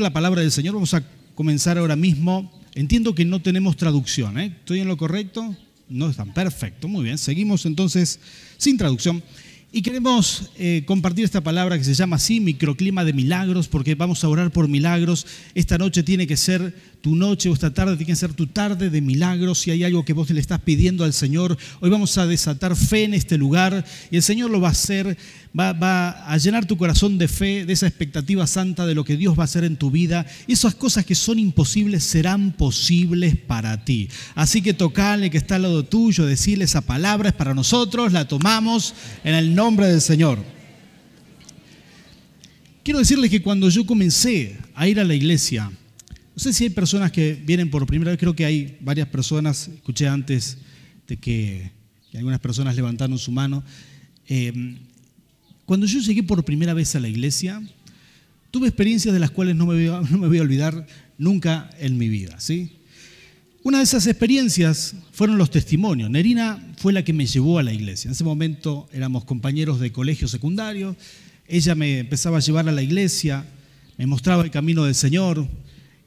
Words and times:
la 0.00 0.12
palabra 0.12 0.40
del 0.40 0.50
Señor. 0.50 0.74
Vamos 0.74 0.94
a 0.94 1.04
comenzar 1.34 1.78
ahora 1.78 1.96
mismo. 1.96 2.50
Entiendo 2.74 3.14
que 3.14 3.24
no 3.24 3.40
tenemos 3.42 3.76
traducción. 3.76 4.38
¿eh? 4.38 4.54
¿Estoy 4.58 4.80
en 4.80 4.88
lo 4.88 4.96
correcto? 4.96 5.56
No 5.88 6.08
están. 6.08 6.32
Perfecto. 6.32 6.88
Muy 6.88 7.04
bien. 7.04 7.18
Seguimos 7.18 7.66
entonces 7.66 8.20
sin 8.56 8.76
traducción. 8.76 9.22
Y 9.72 9.82
queremos 9.82 10.50
eh, 10.56 10.84
compartir 10.86 11.24
esta 11.24 11.42
palabra 11.42 11.76
que 11.76 11.82
se 11.82 11.94
llama 11.94 12.14
así, 12.16 12.38
microclima 12.38 13.04
de 13.04 13.12
milagros, 13.12 13.66
porque 13.66 13.96
vamos 13.96 14.22
a 14.22 14.28
orar 14.28 14.52
por 14.52 14.68
milagros. 14.68 15.26
Esta 15.54 15.78
noche 15.78 16.04
tiene 16.04 16.28
que 16.28 16.36
ser 16.36 16.74
tu 17.04 17.14
noche 17.14 17.50
o 17.50 17.52
esta 17.52 17.70
tarde 17.70 17.98
tiene 17.98 18.12
que 18.12 18.16
ser 18.16 18.32
tu 18.32 18.46
tarde 18.46 18.88
de 18.88 19.02
milagros. 19.02 19.58
Si 19.58 19.70
hay 19.70 19.84
algo 19.84 20.06
que 20.06 20.14
vos 20.14 20.30
le 20.30 20.40
estás 20.40 20.60
pidiendo 20.62 21.04
al 21.04 21.12
Señor, 21.12 21.54
hoy 21.80 21.90
vamos 21.90 22.16
a 22.16 22.26
desatar 22.26 22.74
fe 22.74 23.04
en 23.04 23.12
este 23.12 23.36
lugar 23.36 23.84
y 24.10 24.16
el 24.16 24.22
Señor 24.22 24.50
lo 24.50 24.58
va 24.58 24.68
a 24.68 24.70
hacer, 24.70 25.18
va, 25.54 26.10
a 26.10 26.38
llenar 26.38 26.64
tu 26.64 26.78
corazón 26.78 27.18
de 27.18 27.28
fe, 27.28 27.66
de 27.66 27.74
esa 27.74 27.86
expectativa 27.86 28.46
santa 28.46 28.86
de 28.86 28.94
lo 28.94 29.04
que 29.04 29.18
Dios 29.18 29.38
va 29.38 29.42
a 29.42 29.44
hacer 29.44 29.64
en 29.64 29.76
tu 29.76 29.90
vida. 29.90 30.24
Y 30.46 30.54
esas 30.54 30.74
cosas 30.76 31.04
que 31.04 31.14
son 31.14 31.38
imposibles 31.38 32.04
serán 32.04 32.52
posibles 32.52 33.36
para 33.36 33.84
ti. 33.84 34.08
Así 34.34 34.62
que 34.62 34.72
tocale 34.72 35.28
que 35.28 35.36
está 35.36 35.56
al 35.56 35.62
lado 35.62 35.84
tuyo, 35.84 36.24
decirle 36.24 36.64
esa 36.64 36.80
palabra 36.80 37.28
es 37.28 37.34
para 37.34 37.52
nosotros, 37.52 38.14
la 38.14 38.26
tomamos 38.26 38.94
en 39.24 39.34
el 39.34 39.54
nombre 39.54 39.88
del 39.88 40.00
Señor. 40.00 40.38
Quiero 42.82 42.98
decirles 42.98 43.30
que 43.30 43.42
cuando 43.42 43.68
yo 43.68 43.84
comencé 43.84 44.56
a 44.74 44.88
ir 44.88 44.98
a 44.98 45.04
la 45.04 45.14
iglesia, 45.14 45.70
no 46.34 46.42
sé 46.42 46.52
si 46.52 46.64
hay 46.64 46.70
personas 46.70 47.12
que 47.12 47.34
vienen 47.34 47.70
por 47.70 47.86
primera 47.86 48.10
vez, 48.10 48.18
creo 48.18 48.34
que 48.34 48.44
hay 48.44 48.76
varias 48.80 49.06
personas, 49.08 49.68
escuché 49.68 50.08
antes 50.08 50.58
de 51.06 51.16
que, 51.16 51.70
algunas 52.14 52.38
personas 52.38 52.76
levantaron 52.76 53.18
su 53.18 53.32
mano. 53.32 53.64
Eh, 54.28 54.76
cuando 55.64 55.84
yo 55.84 55.98
llegué 55.98 56.22
por 56.22 56.44
primera 56.44 56.72
vez 56.72 56.94
a 56.94 57.00
la 57.00 57.08
iglesia, 57.08 57.60
tuve 58.52 58.68
experiencias 58.68 59.12
de 59.12 59.18
las 59.18 59.32
cuales 59.32 59.56
no 59.56 59.66
me 59.66 59.74
voy 59.74 59.86
a, 59.88 60.00
no 60.10 60.18
me 60.18 60.28
voy 60.28 60.38
a 60.38 60.42
olvidar 60.42 60.86
nunca 61.18 61.70
en 61.78 61.98
mi 61.98 62.08
vida. 62.08 62.38
¿sí? 62.38 62.70
Una 63.64 63.78
de 63.78 63.84
esas 63.84 64.06
experiencias 64.06 64.94
fueron 65.12 65.38
los 65.38 65.50
testimonios. 65.50 66.10
Nerina 66.10 66.74
fue 66.76 66.92
la 66.92 67.02
que 67.02 67.12
me 67.12 67.26
llevó 67.26 67.58
a 67.58 67.62
la 67.62 67.72
iglesia. 67.72 68.08
En 68.08 68.12
ese 68.12 68.22
momento 68.22 68.88
éramos 68.92 69.24
compañeros 69.24 69.80
de 69.80 69.90
colegio 69.90 70.28
secundario. 70.28 70.96
Ella 71.48 71.74
me 71.74 71.98
empezaba 72.00 72.38
a 72.38 72.40
llevar 72.40 72.68
a 72.68 72.72
la 72.72 72.82
iglesia, 72.82 73.44
me 73.98 74.06
mostraba 74.06 74.44
el 74.44 74.50
camino 74.50 74.84
del 74.84 74.94
Señor. 74.94 75.48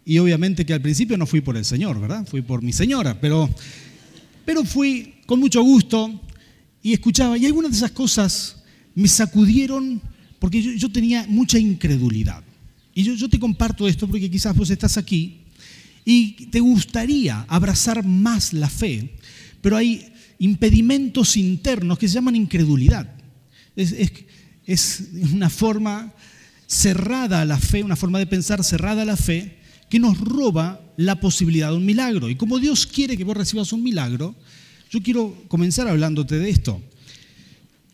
Y 0.08 0.19
obviamente 0.19 0.66
que 0.66 0.73
al 0.73 0.81
principio 0.81 1.17
no 1.17 1.25
fui 1.25 1.41
por 1.41 1.58
el 1.58 1.66
Señor, 1.66 2.00
¿verdad? 2.00 2.25
Fui 2.25 2.41
por 2.41 2.61
mi 2.61 2.72
señora, 2.72 3.19
pero, 3.19 3.53
pero 4.45 4.64
fui 4.64 5.16
con 5.25 5.38
mucho 5.38 5.61
gusto 5.61 6.22
y 6.81 6.94
escuchaba. 6.94 7.38
Y 7.38 7.45
algunas 7.45 7.72
de 7.72 7.77
esas 7.77 7.91
cosas 7.91 8.64
me 8.95 9.09
sacudieron 9.09 10.02
porque 10.39 10.61
yo, 10.61 10.72
yo 10.72 10.89
tenía 10.89 11.25
mucha 11.27 11.59
incredulidad. 11.59 12.41
Y 12.94 13.03
yo, 13.03 13.16
yo 13.16 13.27
te 13.27 13.38
comparto 13.38 13.86
esto 13.86 14.08
porque 14.08 14.31
quizás 14.31 14.55
vos 14.55 14.69
estás 14.69 14.95
aquí 14.97 15.41
y 16.05 16.45
te 16.52 16.61
gustaría 16.61 17.42
abrazar 17.49 18.05
más 18.05 18.53
la 18.53 18.69
fe, 18.69 19.14
pero 19.59 19.75
hay 19.75 20.08
impedimentos 20.39 21.36
internos 21.36 21.99
que 21.99 22.08
se 22.08 22.14
llaman 22.14 22.38
incredulidad. 22.38 23.14
Es, 23.75 23.92
es, 23.92 24.14
es, 24.66 25.09
una 25.33 25.49
forma 25.49 26.14
cerrada 26.66 27.42
a 27.42 27.45
la 27.45 27.59
fe, 27.59 27.83
una 27.83 27.97
forma 27.97 28.19
de 28.19 28.27
pensar 28.27 28.64
cerrada 28.64 29.02
a 29.02 29.05
la 29.05 29.17
fe, 29.17 29.56
que 29.89 29.99
nos 29.99 30.19
roba 30.19 30.81
la 30.97 31.19
posibilidad 31.19 31.71
de 31.71 31.77
un 31.77 31.85
milagro. 31.85 32.30
Y 32.30 32.35
como 32.35 32.59
Dios 32.59 32.85
quiere 32.85 33.17
que 33.17 33.23
vos 33.23 33.38
recibas 33.38 33.71
un 33.71 33.83
milagro, 33.83 34.35
yo 34.89 35.02
quiero 35.02 35.35
comenzar 35.47 35.88
hablándote 35.88 36.39
de 36.39 36.49
esto. 36.49 36.81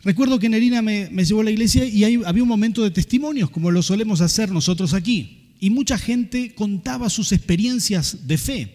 Recuerdo 0.03 0.37
que 0.37 0.49
Nerina 0.49 0.81
me, 0.81 1.07
llevó 1.23 1.41
a 1.41 1.45
la 1.45 1.51
iglesia 1.51 1.85
y 1.85 2.03
ahí 2.03 2.21
había 2.25 2.43
un 2.43 2.49
momento 2.49 2.83
de 2.83 2.91
testimonios, 2.91 3.49
como 3.49 3.71
lo 3.71 3.81
solemos 3.81 4.21
hacer 4.21 4.51
nosotros 4.51 4.93
aquí. 4.93 5.51
Y 5.59 5.69
mucha 5.69 5.97
gente 5.97 6.53
contaba 6.55 7.09
sus 7.09 7.31
experiencias 7.31 8.27
de 8.27 8.37
fe. 8.37 8.73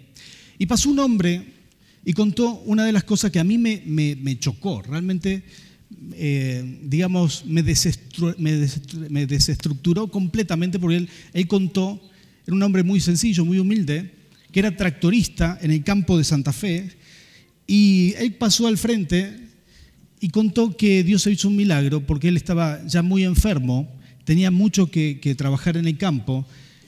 Y 0.58 0.66
pasó 0.66 0.88
un 0.90 0.98
hombre 1.00 1.52
y 2.04 2.14
contó 2.14 2.60
una 2.64 2.86
de 2.86 2.92
las 2.92 3.04
cosas 3.04 3.30
que 3.30 3.38
a 3.38 3.44
mí 3.44 3.58
me, 3.58 3.82
me, 3.84 4.38
chocó. 4.38 4.80
Realmente, 4.80 5.42
eh, 6.14 6.78
digamos, 6.82 7.44
me, 7.44 7.62
me, 8.38 9.26
desestructuró 9.26 10.08
completamente 10.08 10.78
porque 10.78 10.96
él, 10.96 11.08
él 11.34 11.46
contó 11.46 12.00
era 12.48 12.56
un 12.56 12.62
hombre 12.62 12.82
muy 12.82 12.98
sencillo, 12.98 13.44
muy 13.44 13.58
humilde, 13.58 14.10
que 14.50 14.60
era 14.60 14.74
tractorista 14.74 15.58
en 15.60 15.70
el 15.70 15.84
campo 15.84 16.16
de 16.16 16.24
Santa 16.24 16.54
Fe, 16.54 16.96
y 17.66 18.14
él 18.16 18.36
pasó 18.36 18.66
al 18.66 18.78
frente 18.78 19.38
y 20.18 20.30
contó 20.30 20.74
que 20.74 21.04
Dios 21.04 21.26
hizo 21.26 21.48
un 21.48 21.56
milagro 21.56 22.06
porque 22.06 22.28
él 22.28 22.38
estaba 22.38 22.80
ya 22.86 23.02
muy 23.02 23.24
enfermo, 23.24 23.86
tenía 24.24 24.50
mucho 24.50 24.90
que, 24.90 25.20
que 25.20 25.34
trabajar 25.34 25.76
en 25.76 25.86
el 25.86 25.98
campo 25.98 26.46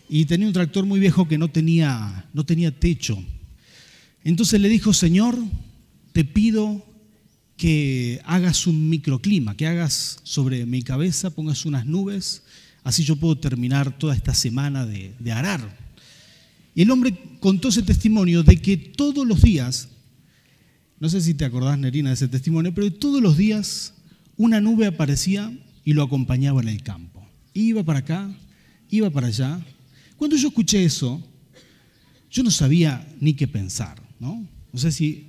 y 0.08 0.24
tenía 0.24 0.46
un 0.46 0.54
tractor 0.54 0.86
muy 0.86 0.98
viejo 0.98 1.28
que 1.28 1.36
no 1.36 1.50
tenía, 1.50 2.24
no 2.32 2.46
tenía 2.46 2.70
techo. 2.70 3.22
Entonces 4.24 4.62
le 4.62 4.70
dijo, 4.70 4.94
Señor, 4.94 5.38
te 6.12 6.24
pido 6.24 6.86
que 7.58 8.18
hagas 8.24 8.66
un 8.66 8.88
microclima, 8.88 9.58
que 9.58 9.66
hagas 9.66 10.20
sobre 10.22 10.64
mi 10.64 10.80
cabeza, 10.80 11.28
pongas 11.28 11.66
unas 11.66 11.84
nubes 11.84 12.44
Así 12.82 13.04
yo 13.04 13.16
puedo 13.16 13.36
terminar 13.38 13.96
toda 13.98 14.14
esta 14.14 14.34
semana 14.34 14.86
de, 14.86 15.32
arar. 15.32 15.60
Y 16.74 16.82
el 16.82 16.90
hombre 16.90 17.16
contó 17.40 17.68
ese 17.68 17.82
testimonio 17.82 18.42
de 18.42 18.56
que 18.56 18.76
todos 18.76 19.26
los 19.26 19.42
días, 19.42 19.88
no 20.98 21.08
sé 21.08 21.20
si 21.20 21.34
te 21.34 21.44
acordás, 21.44 21.78
Nerina, 21.78 22.10
de 22.10 22.14
ese 22.14 22.28
testimonio, 22.28 22.74
pero 22.74 22.92
todos 22.92 23.22
los 23.22 23.36
días 23.36 23.94
una 24.36 24.60
nube 24.60 24.86
aparecía 24.86 25.52
y 25.84 25.92
lo 25.92 26.02
acompañaba 26.02 26.62
en 26.62 26.68
el 26.68 26.82
campo. 26.82 27.26
Iba 27.52 27.82
para 27.82 27.98
acá, 28.00 28.30
iba 28.88 29.10
para 29.10 29.26
allá. 29.26 29.60
Cuando 30.16 30.36
yo 30.36 30.48
escuché 30.48 30.84
eso, 30.84 31.22
yo 32.30 32.42
no 32.42 32.50
sabía 32.50 33.06
ni 33.20 33.34
qué 33.34 33.48
pensar, 33.48 34.00
¿no? 34.18 34.46
No 34.72 34.78
sé 34.78 34.92
si 34.92 35.26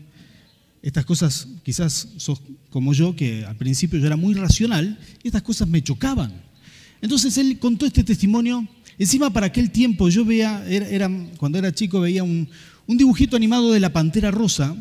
estas 0.81 1.05
cosas, 1.05 1.47
quizás 1.63 2.09
sos 2.17 2.41
como 2.69 2.93
yo, 2.93 3.15
que 3.15 3.45
al 3.45 3.55
principio 3.55 3.99
yo 3.99 4.07
era 4.07 4.15
muy 4.15 4.33
racional, 4.33 4.99
y 5.23 5.27
estas 5.27 5.43
cosas 5.43 5.67
me 5.67 5.83
chocaban. 5.83 6.50
Entonces 7.01 7.37
él 7.37 7.57
contó 7.59 7.85
este 7.85 8.03
testimonio. 8.03 8.67
Encima 8.97 9.31
para 9.31 9.47
aquel 9.47 9.71
tiempo 9.71 10.09
yo 10.09 10.23
veía, 10.23 10.63
era, 10.67 11.09
cuando 11.37 11.57
era 11.57 11.73
chico 11.73 11.99
veía 12.01 12.23
un, 12.23 12.47
dibujito 12.87 13.35
animado 13.35 13.71
de 13.71 13.79
la 13.79 13.93
pantera 13.93 14.31
rosa, 14.31 14.75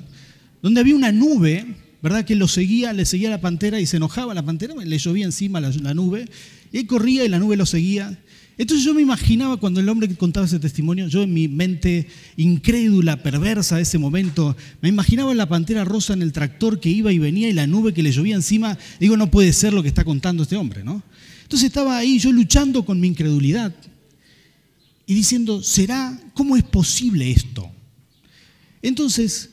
donde 0.63 0.81
había 0.81 0.97
una 0.97 1.13
nube, 1.13 1.65
¿verdad? 2.03 2.25
Que 2.25 2.35
lo 2.35 2.49
seguía, 2.49 2.93
le 2.93 3.07
seguía 3.07 3.31
la 3.31 3.41
pantera 3.41 3.81
y 3.81 3.87
se 3.87 3.97
enojaba 3.99 4.35
la 4.35 4.45
pantera, 4.45 4.75
le 4.75 4.99
llovía 4.99 5.25
encima 5.25 5.61
la, 5.61 5.71
la 5.71 5.95
nube, 5.95 6.27
y 6.73 6.79
él 6.79 6.87
corría 6.87 7.25
y 7.25 7.29
la 7.29 7.39
nube 7.39 7.57
lo 7.57 7.67
seguía. 7.67 8.19
Entonces 8.61 8.85
yo 8.85 8.93
me 8.93 9.01
imaginaba 9.01 9.57
cuando 9.57 9.81
el 9.81 9.89
hombre 9.89 10.07
que 10.07 10.17
contaba 10.17 10.45
ese 10.45 10.59
testimonio, 10.59 11.09
yo 11.09 11.23
en 11.23 11.33
mi 11.33 11.49
mente 11.49 12.09
incrédula, 12.37 13.23
perversa 13.23 13.77
de 13.77 13.83
ese 13.83 13.97
momento, 13.97 14.55
me 14.83 14.91
imaginaba 14.91 15.33
la 15.33 15.49
pantera 15.49 15.83
rosa 15.83 16.13
en 16.13 16.21
el 16.21 16.33
tractor 16.33 16.79
que 16.79 16.91
iba 16.91 17.11
y 17.11 17.19
venía 17.19 17.49
y 17.49 17.55
la 17.55 17.67
nube 17.67 17.95
que 17.95 18.03
le 18.03 18.13
llovía 18.13 18.35
encima. 18.35 18.77
Digo, 18.99 19.17
no 19.17 19.31
puede 19.31 19.55
ser 19.55 19.73
lo 19.73 19.83
que 19.83 19.89
está 19.89 20.05
contando 20.05 20.43
este 20.43 20.57
hombre, 20.57 20.85
¿no? 20.85 21.03
Entonces 21.51 21.67
estaba 21.67 21.99
ahí 21.99 22.21
yo 22.21 22.31
luchando 22.31 22.85
con 22.85 23.01
mi 23.01 23.09
incredulidad 23.09 23.75
y 25.05 25.15
diciendo, 25.15 25.65
¿será? 25.65 26.17
¿Cómo 26.33 26.57
es 26.57 26.63
posible 26.63 27.29
esto? 27.29 27.69
Entonces, 28.81 29.51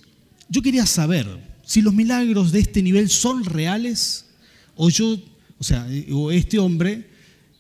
yo 0.48 0.62
quería 0.62 0.86
saber 0.86 1.26
si 1.66 1.82
los 1.82 1.96
milagros 1.96 2.52
de 2.52 2.60
este 2.60 2.84
nivel 2.84 3.10
son 3.10 3.44
reales 3.44 4.28
o 4.76 4.92
yo, 4.92 5.20
o 5.58 5.64
sea, 5.64 5.88
o 6.12 6.30
este 6.30 6.60
hombre 6.60 7.10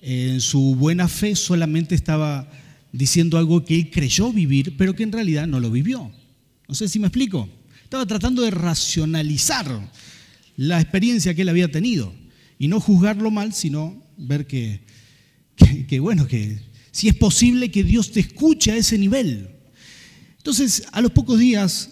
en 0.04 0.40
su 0.40 0.76
buena 0.76 1.08
fe 1.08 1.36
solamente 1.36 1.96
estaba 1.96 2.48
diciendo 2.92 3.40
algo 3.40 3.66
que 3.66 3.74
él 3.74 3.90
creyó 3.90 4.32
vivir, 4.32 4.78
pero 4.78 4.94
que 4.94 5.02
en 5.02 5.14
realidad 5.14 5.48
no 5.48 5.60
lo 5.60 5.72
vivió. 5.72 6.12
No 6.68 6.76
sé 6.76 6.88
si 6.88 7.00
me 7.00 7.08
explico. 7.08 7.50
Estaba 7.86 8.06
tratando 8.06 8.44
de 8.44 8.52
racionalizar 8.52 9.90
la 10.58 10.80
experiencia 10.80 11.34
que 11.34 11.42
él 11.42 11.50
había 11.50 11.72
tenido 11.72 12.14
y 12.60 12.68
no 12.68 12.80
juzgarlo 12.80 13.32
mal, 13.32 13.52
sino 13.52 14.06
ver 14.18 14.48
que, 14.48 14.82
bueno, 16.00 16.28
que 16.28 16.60
si 16.92 17.08
es 17.08 17.16
posible 17.16 17.72
que 17.72 17.84
Dios 17.84 18.12
te 18.12 18.20
escuche 18.20 18.72
a 18.72 18.76
ese 18.76 18.98
nivel. 18.98 19.50
Entonces, 20.38 20.84
a 20.92 21.02
los 21.02 21.12
pocos 21.12 21.40
días 21.40 21.92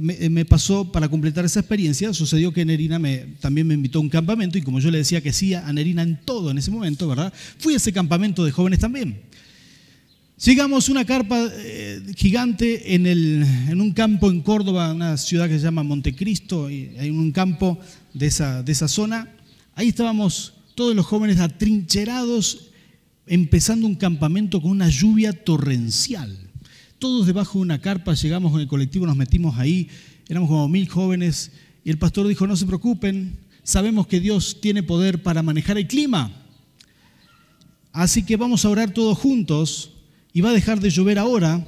me, 0.00 0.28
me, 0.28 0.44
pasó 0.44 0.90
para 0.92 1.08
completar 1.08 1.44
esa 1.44 1.60
experiencia, 1.60 2.12
sucedió 2.12 2.52
que 2.52 2.64
Nerina 2.64 2.98
me, 2.98 3.26
también 3.40 3.66
me 3.66 3.74
invitó 3.74 3.98
a 3.98 4.02
un 4.02 4.10
campamento 4.10 4.58
y 4.58 4.62
como 4.62 4.78
yo 4.78 4.90
le 4.90 4.98
decía 4.98 5.22
que 5.22 5.32
sí 5.32 5.54
a 5.54 5.72
Nerina 5.72 6.02
en 6.02 6.20
todo 6.24 6.50
en 6.50 6.58
ese 6.58 6.70
momento, 6.70 7.08
¿verdad? 7.08 7.32
Fui 7.58 7.74
a 7.74 7.78
ese 7.78 7.92
campamento 7.92 8.44
de 8.44 8.52
jóvenes 8.52 8.78
también. 8.78 9.22
Llegamos 10.42 10.88
a 10.88 10.92
una 10.92 11.04
carpa 11.04 11.48
eh, 11.52 12.02
gigante 12.16 12.94
en, 12.94 13.06
el, 13.06 13.46
en, 13.68 13.80
un 13.80 13.92
campo 13.92 14.30
en 14.30 14.40
Córdoba, 14.40 14.92
una 14.92 15.16
ciudad 15.16 15.48
que 15.48 15.58
se 15.58 15.64
llama 15.64 15.84
Montecristo, 15.84 16.68
y 16.68 16.90
hay 16.98 17.08
un 17.10 17.30
campo 17.30 17.78
de 18.12 18.26
esa, 18.26 18.62
de 18.64 18.72
esa 18.72 18.88
zona. 18.88 19.28
Ahí 19.76 19.88
estábamos 19.88 20.54
todos 20.74 20.94
los 20.94 21.06
jóvenes 21.06 21.40
atrincherados, 21.40 22.70
empezando 23.26 23.86
un 23.86 23.94
campamento 23.94 24.60
con 24.60 24.70
una 24.70 24.88
lluvia 24.88 25.32
torrencial. 25.32 26.36
Todos 26.98 27.26
debajo 27.26 27.58
de 27.58 27.62
una 27.62 27.80
carpa, 27.80 28.14
llegamos 28.14 28.52
con 28.52 28.60
el 28.60 28.68
colectivo, 28.68 29.06
nos 29.06 29.16
metimos 29.16 29.58
ahí, 29.58 29.88
éramos 30.28 30.48
como 30.48 30.68
mil 30.68 30.88
jóvenes, 30.88 31.52
y 31.84 31.90
el 31.90 31.98
pastor 31.98 32.26
dijo, 32.26 32.46
no 32.46 32.56
se 32.56 32.66
preocupen, 32.66 33.38
sabemos 33.62 34.06
que 34.06 34.20
Dios 34.20 34.60
tiene 34.60 34.82
poder 34.82 35.22
para 35.22 35.42
manejar 35.42 35.78
el 35.78 35.86
clima. 35.86 36.32
Así 37.92 38.24
que 38.24 38.36
vamos 38.36 38.64
a 38.64 38.70
orar 38.70 38.92
todos 38.92 39.16
juntos 39.18 39.92
y 40.32 40.40
va 40.40 40.50
a 40.50 40.54
dejar 40.54 40.80
de 40.80 40.90
llover 40.90 41.18
ahora 41.18 41.66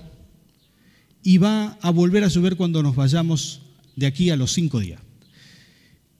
y 1.23 1.38
va 1.38 1.79
a 1.81 1.91
volver 1.91 2.25
a 2.25 2.29
llover 2.29 2.56
cuando 2.56 2.82
nos 2.82 2.97
vayamos 2.97 3.61
de 3.94 4.06
aquí 4.06 4.31
a 4.31 4.37
los 4.37 4.52
cinco 4.52 4.81
días. 4.81 5.00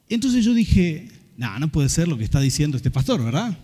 Entonces 0.09 0.45
yo 0.45 0.55
dije, 0.55 1.09
no, 1.37 1.59
no 1.59 1.69
puede 1.71 1.89
ser 1.89 2.09
lo 2.09 2.17
que 2.17 2.25
está 2.25 2.41
diciendo 2.41 2.77
este 2.77 2.91
pastor, 2.91 3.23
¿verdad? 3.23 3.57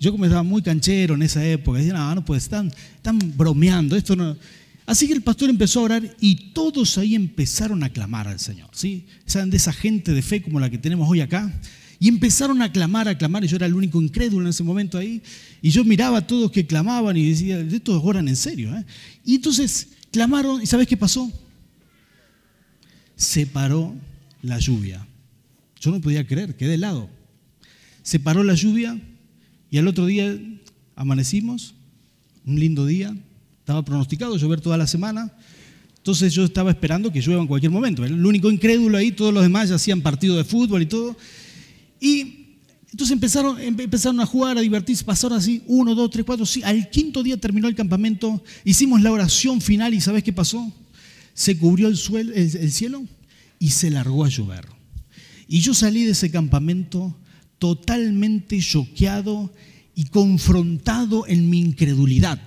Yo 0.00 0.10
como 0.10 0.24
estaba 0.24 0.42
muy 0.42 0.62
canchero 0.62 1.14
en 1.14 1.22
esa 1.22 1.46
época, 1.46 1.78
decía, 1.78 1.94
no, 1.94 2.14
no 2.14 2.24
puede, 2.24 2.38
están, 2.38 2.72
están 2.96 3.18
bromeando, 3.36 3.96
esto 3.96 4.16
no... 4.16 4.36
Así 4.84 5.06
que 5.06 5.12
el 5.12 5.22
pastor 5.22 5.48
empezó 5.48 5.80
a 5.80 5.82
orar 5.84 6.16
y 6.20 6.52
todos 6.52 6.98
ahí 6.98 7.14
empezaron 7.14 7.84
a 7.84 7.90
clamar 7.90 8.26
al 8.26 8.40
Señor, 8.40 8.68
¿sí? 8.72 9.06
Saben 9.26 9.50
de 9.50 9.58
esa 9.58 9.72
gente 9.72 10.12
de 10.12 10.22
fe 10.22 10.42
como 10.42 10.58
la 10.58 10.70
que 10.70 10.78
tenemos 10.78 11.08
hoy 11.08 11.20
acá. 11.20 11.52
Y 12.00 12.08
empezaron 12.08 12.60
a 12.62 12.72
clamar, 12.72 13.06
a 13.06 13.16
clamar, 13.16 13.44
y 13.44 13.46
yo 13.46 13.54
era 13.54 13.66
el 13.66 13.74
único 13.74 14.02
incrédulo 14.02 14.42
en 14.42 14.50
ese 14.50 14.64
momento 14.64 14.98
ahí. 14.98 15.22
Y 15.62 15.70
yo 15.70 15.84
miraba 15.84 16.18
a 16.18 16.26
todos 16.26 16.50
que 16.50 16.66
clamaban 16.66 17.16
y 17.16 17.30
decía, 17.30 17.58
de 17.58 17.78
todos 17.78 18.02
oran 18.04 18.26
en 18.26 18.34
serio. 18.34 18.76
¿eh? 18.76 18.84
Y 19.24 19.36
entonces 19.36 19.86
clamaron, 20.10 20.60
¿y 20.60 20.66
sabes 20.66 20.88
qué 20.88 20.96
pasó? 20.96 21.30
Se 23.14 23.46
paró 23.46 23.94
la 24.42 24.58
lluvia. 24.58 25.06
Yo 25.82 25.90
no 25.90 26.00
podía 26.00 26.24
creer, 26.24 26.56
quedé 26.56 26.74
helado. 26.74 27.10
Se 28.04 28.20
paró 28.20 28.44
la 28.44 28.54
lluvia 28.54 28.98
y 29.68 29.78
al 29.78 29.88
otro 29.88 30.06
día 30.06 30.38
amanecimos, 30.94 31.74
un 32.46 32.60
lindo 32.60 32.86
día, 32.86 33.16
estaba 33.58 33.84
pronosticado 33.84 34.36
llover 34.36 34.60
toda 34.60 34.76
la 34.76 34.86
semana. 34.86 35.32
Entonces 35.96 36.32
yo 36.32 36.44
estaba 36.44 36.70
esperando 36.70 37.12
que 37.12 37.20
llueva 37.20 37.42
en 37.42 37.48
cualquier 37.48 37.72
momento. 37.72 38.04
El 38.04 38.24
único 38.24 38.48
incrédulo 38.48 38.96
ahí, 38.96 39.10
todos 39.10 39.34
los 39.34 39.42
demás 39.42 39.70
ya 39.70 39.74
hacían 39.74 40.02
partido 40.02 40.36
de 40.36 40.44
fútbol 40.44 40.82
y 40.82 40.86
todo. 40.86 41.16
Y 42.00 42.58
entonces 42.92 43.10
empezaron, 43.10 43.60
empezaron 43.60 44.20
a 44.20 44.26
jugar, 44.26 44.58
a 44.58 44.60
divertirse, 44.60 45.02
pasaron 45.02 45.38
así, 45.38 45.62
uno, 45.66 45.96
dos, 45.96 46.10
tres, 46.10 46.24
cuatro. 46.24 46.46
Al 46.62 46.90
quinto 46.90 47.24
día 47.24 47.36
terminó 47.38 47.66
el 47.66 47.74
campamento, 47.74 48.40
hicimos 48.64 49.02
la 49.02 49.10
oración 49.10 49.60
final 49.60 49.94
y 49.94 50.00
¿sabes 50.00 50.22
qué 50.22 50.32
pasó? 50.32 50.72
Se 51.34 51.58
cubrió 51.58 51.88
el, 51.88 52.32
el 52.34 52.70
cielo 52.70 53.02
y 53.58 53.70
se 53.70 53.90
largó 53.90 54.24
a 54.24 54.28
llover. 54.28 54.81
Y 55.52 55.60
yo 55.60 55.74
salí 55.74 56.04
de 56.04 56.12
ese 56.12 56.30
campamento 56.30 57.14
totalmente 57.58 58.58
choqueado 58.58 59.52
y 59.94 60.06
confrontado 60.06 61.26
en 61.26 61.50
mi 61.50 61.60
incredulidad. 61.60 62.40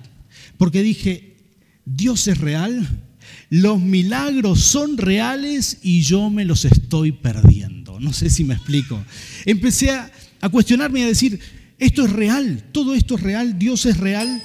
Porque 0.57 0.81
dije, 0.81 1.37
Dios 1.85 2.27
es 2.27 2.39
real, 2.39 3.03
los 3.51 3.79
milagros 3.79 4.61
son 4.61 4.97
reales 4.97 5.77
y 5.83 6.01
yo 6.01 6.31
me 6.31 6.45
los 6.45 6.65
estoy 6.65 7.11
perdiendo. 7.11 7.99
No 7.99 8.11
sé 8.11 8.31
si 8.31 8.43
me 8.43 8.55
explico. 8.55 8.99
Empecé 9.45 9.91
a, 9.91 10.11
cuestionarme 10.51 11.01
y 11.01 11.03
a 11.03 11.07
decir, 11.07 11.39
esto 11.77 12.05
es 12.05 12.11
real, 12.11 12.63
todo 12.71 12.95
esto 12.95 13.17
es 13.17 13.21
real, 13.21 13.59
Dios 13.59 13.85
es 13.85 13.97
real 13.97 14.41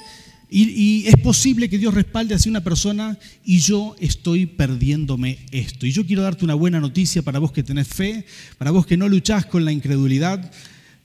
y, 0.53 1.07
es 1.07 1.15
posible 1.15 1.69
que 1.69 1.77
Dios 1.77 1.93
respalde 1.93 2.35
hacia 2.35 2.49
una 2.49 2.61
persona 2.61 3.17
y 3.45 3.59
yo 3.59 3.95
estoy 3.99 4.45
perdiéndome 4.45 5.39
esto. 5.51 5.85
Y 5.85 5.93
yo 5.93 6.05
quiero 6.05 6.23
darte 6.23 6.43
una 6.43 6.55
buena 6.55 6.81
noticia 6.81 7.21
para 7.21 7.39
vos 7.39 7.53
que 7.53 7.63
tenés 7.63 7.87
fe, 7.87 8.25
para 8.57 8.71
vos 8.71 8.85
que 8.85 8.97
no 8.97 9.07
luchás 9.07 9.45
con 9.45 9.63
la 9.63 9.71
incredulidad. 9.71 10.51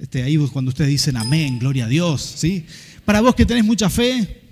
Este, 0.00 0.24
ahí 0.24 0.36
cuando 0.52 0.70
ustedes 0.70 0.90
dicen 0.90 1.16
amén, 1.16 1.60
gloria 1.60 1.84
a 1.84 1.88
Dios, 1.88 2.22
¿sí? 2.22 2.66
Para 3.04 3.20
vos 3.20 3.36
que 3.36 3.46
tenés 3.46 3.64
mucha 3.64 3.88
fe, 3.88 4.45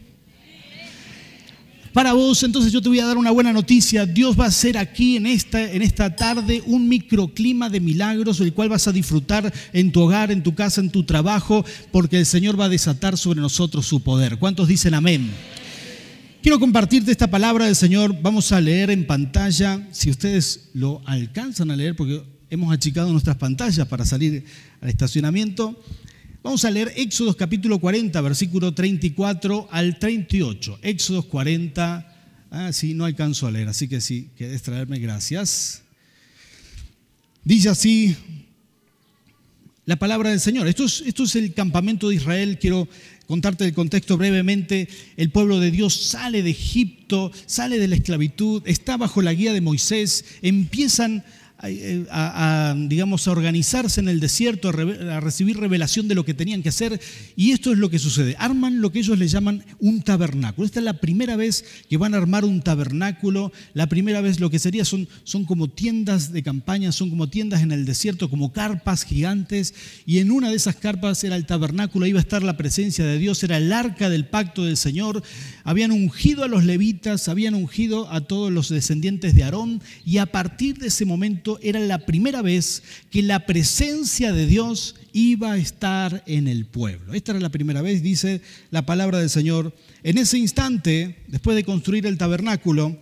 para 1.94 2.12
vos, 2.12 2.43
entonces 2.43 2.73
yo 2.73 2.82
te 2.82 2.88
voy 2.88 2.99
a 2.99 3.06
dar 3.06 3.17
una 3.17 3.31
buena 3.31 3.52
noticia. 3.52 4.05
Dios 4.05 4.38
va 4.38 4.46
a 4.46 4.49
hacer 4.49 4.76
aquí 4.76 5.17
en 5.17 5.26
esta, 5.26 5.62
en 5.62 5.81
esta 5.81 6.17
tarde 6.17 6.61
un 6.67 6.88
microclima 6.88 7.70
de 7.70 7.79
milagros, 7.79 8.41
el 8.41 8.52
cual 8.52 8.69
vas 8.69 8.88
a 8.88 8.93
disfrutar 8.93 9.55
en 9.73 9.93
tu 9.93 10.00
hogar, 10.00 10.32
en 10.32 10.43
tu 10.43 10.56
casa, 10.56 10.81
en 10.81 10.91
tu 10.91 11.05
trabajo, 11.05 11.64
porque 11.93 12.19
el 12.19 12.26
Señor 12.26 12.58
va 12.58 12.64
a 12.64 12.69
desatar 12.69 13.17
sobre 13.17 13.41
nosotros 13.41 13.87
su 13.87 14.02
poder. 14.02 14.38
¿Cuántos 14.38 14.67
dicen 14.67 14.93
amén? 14.93 15.31
Quiero 16.43 16.58
compartirte 16.58 17.12
esta 17.12 17.31
palabra 17.31 17.67
del 17.67 17.76
Señor. 17.76 18.20
Vamos 18.20 18.50
a 18.50 18.61
leer 18.61 18.91
en 18.91 19.06
pantalla, 19.06 19.87
si 19.93 20.11
ustedes 20.11 20.70
lo 20.75 21.00
alcanzan 21.06 21.70
a 21.70 21.76
leer, 21.76 21.94
porque 21.94 22.25
hemos 22.50 22.75
achicado 22.75 23.12
nuestras 23.12 23.37
pantallas 23.37 23.87
para 23.87 24.05
salir 24.05 24.44
al 24.81 24.88
estacionamiento. 24.88 25.81
Vamos 26.44 26.62
a 26.67 26.70
leer 26.70 26.93
Éxodos 26.96 27.37
capítulo 27.37 27.79
40, 27.79 28.20
versículo 28.20 28.75
34 28.75 29.67
al 29.70 29.99
38. 29.99 30.79
Éxodos 30.82 31.25
40, 31.25 32.14
ah, 32.50 32.70
sí, 32.70 32.93
no 32.93 33.06
alcanzo 33.06 33.46
a 33.46 33.50
leer, 33.50 33.67
así 33.69 33.88
que 33.88 34.02
sí, 34.02 34.29
quieres 34.37 34.61
traerme 34.61 34.99
gracias. 34.99 35.85
Dice 37.44 37.70
así 37.70 38.14
la 39.87 39.96
palabra 39.96 40.29
del 40.29 40.38
Señor. 40.38 40.69
Esto 40.69 40.85
es, 40.85 41.02
esto 41.06 41.25
es 41.25 41.35
el 41.37 41.55
campamento 41.55 42.11
de 42.11 42.17
Israel, 42.17 42.58
quiero 42.61 42.91
contarte 43.26 43.64
el 43.64 43.73
contexto 43.73 44.19
brevemente. 44.19 44.87
El 45.17 45.31
pueblo 45.31 45.61
de 45.61 45.70
Dios 45.70 45.94
sale 45.94 46.43
de 46.43 46.50
Egipto, 46.50 47.32
sale 47.46 47.79
de 47.79 47.88
la 47.88 47.96
esclavitud, 47.96 48.62
está 48.67 48.99
bajo 48.99 49.23
la 49.23 49.32
guía 49.32 49.55
de 49.55 49.62
Moisés, 49.62 50.26
empiezan 50.43 51.25
eh, 51.67 52.07
a, 52.11 52.75
digamos, 52.77 53.27
a 53.27 53.33
organizarse 53.33 54.01
en 54.01 54.09
el 54.09 54.21
desierto, 54.21 54.69
a, 54.69 55.21
recibir 55.21 55.57
revelación 55.57 56.09
de 56.09 56.15
lo 56.15 56.25
que 56.25 56.35
tenían 56.35 56.63
que 56.63 56.69
hacer. 56.69 57.01
Y 57.37 57.53
esto 57.53 57.73
es 57.73 57.79
lo 57.79 57.91
que 57.91 57.99
sucede. 57.99 58.37
Arman 58.39 58.81
lo 58.81 58.93
que 58.93 58.99
ellos 59.01 59.19
le 59.19 59.29
llaman 59.29 59.65
un 59.79 60.03
tabernáculo. 60.03 60.67
Esta 60.67 60.81
es 60.81 60.85
la 60.85 61.01
primera 61.01 61.37
vez 61.37 61.65
que 61.89 61.97
van 61.97 62.15
a 62.15 62.19
armar 62.19 62.45
un 62.45 62.61
tabernáculo. 62.61 63.53
La 63.73 63.89
primera 63.89 64.21
vez 64.21 64.41
lo 64.41 64.51
que 64.51 64.59
sería 64.59 64.85
son, 64.85 65.09
son 65.25 65.45
como 65.45 65.69
tiendas 65.69 66.33
de 66.33 66.43
campaña, 66.43 66.93
son 66.93 67.11
como 67.11 67.29
tiendas 67.29 67.63
en 67.63 67.73
el 67.73 67.85
desierto, 67.85 68.29
como 68.31 68.53
carpas 68.53 69.05
gigantes. 69.05 69.75
Y 70.07 70.19
en 70.19 70.31
una 70.31 70.51
de 70.51 70.57
esas 70.57 70.77
carpas 70.77 71.25
era 71.25 71.37
el 71.37 71.47
tabernáculo, 71.47 72.07
iba 72.07 72.19
a 72.19 72.23
estar 72.23 72.43
la 72.43 72.57
presencia 72.57 73.05
de 73.05 73.19
Dios, 73.19 73.43
era 73.43 73.57
el 73.57 73.73
arca 73.73 74.09
del 74.11 74.27
pacto 74.27 74.65
del 74.65 74.77
Señor. 74.77 75.23
Habían 75.65 75.93
ungido 75.93 76.45
a 76.45 76.49
los 76.49 76.65
levitas, 76.65 77.29
habían 77.29 77.55
ungido 77.55 78.11
a 78.11 78.21
todos 78.21 78.53
los 78.53 78.69
descendientes 78.69 79.35
de 79.35 79.45
Aarón. 79.45 79.83
Y 80.05 80.19
a 80.19 80.27
partir 80.27 80.79
de 80.79 80.89
ese 80.89 81.05
momento 81.05 81.54
era 81.62 81.81
la 81.81 82.06
primera 82.06 82.43
vez 82.43 82.83
que 83.11 83.23
la 83.23 83.47
presencia 83.47 84.33
de 84.33 84.47
Dios 84.47 84.97
iba 85.12 85.53
a 85.53 85.56
estar 85.56 86.23
en 86.27 86.49
el 86.49 86.67
pueblo. 86.67 87.15
Esta 87.15 87.33
era 87.33 87.41
la 87.41 87.51
primera 87.51 87.83
vez, 87.83 88.03
dice 88.03 88.41
la 88.71 88.85
palabra 88.87 89.19
del 89.19 89.31
Señor. 89.31 89.75
En 90.03 90.19
ese 90.19 90.39
instante, 90.39 91.23
después 91.29 91.56
de 91.56 91.65
construir 91.65 92.06
el 92.06 92.19
tabernáculo, 92.19 92.99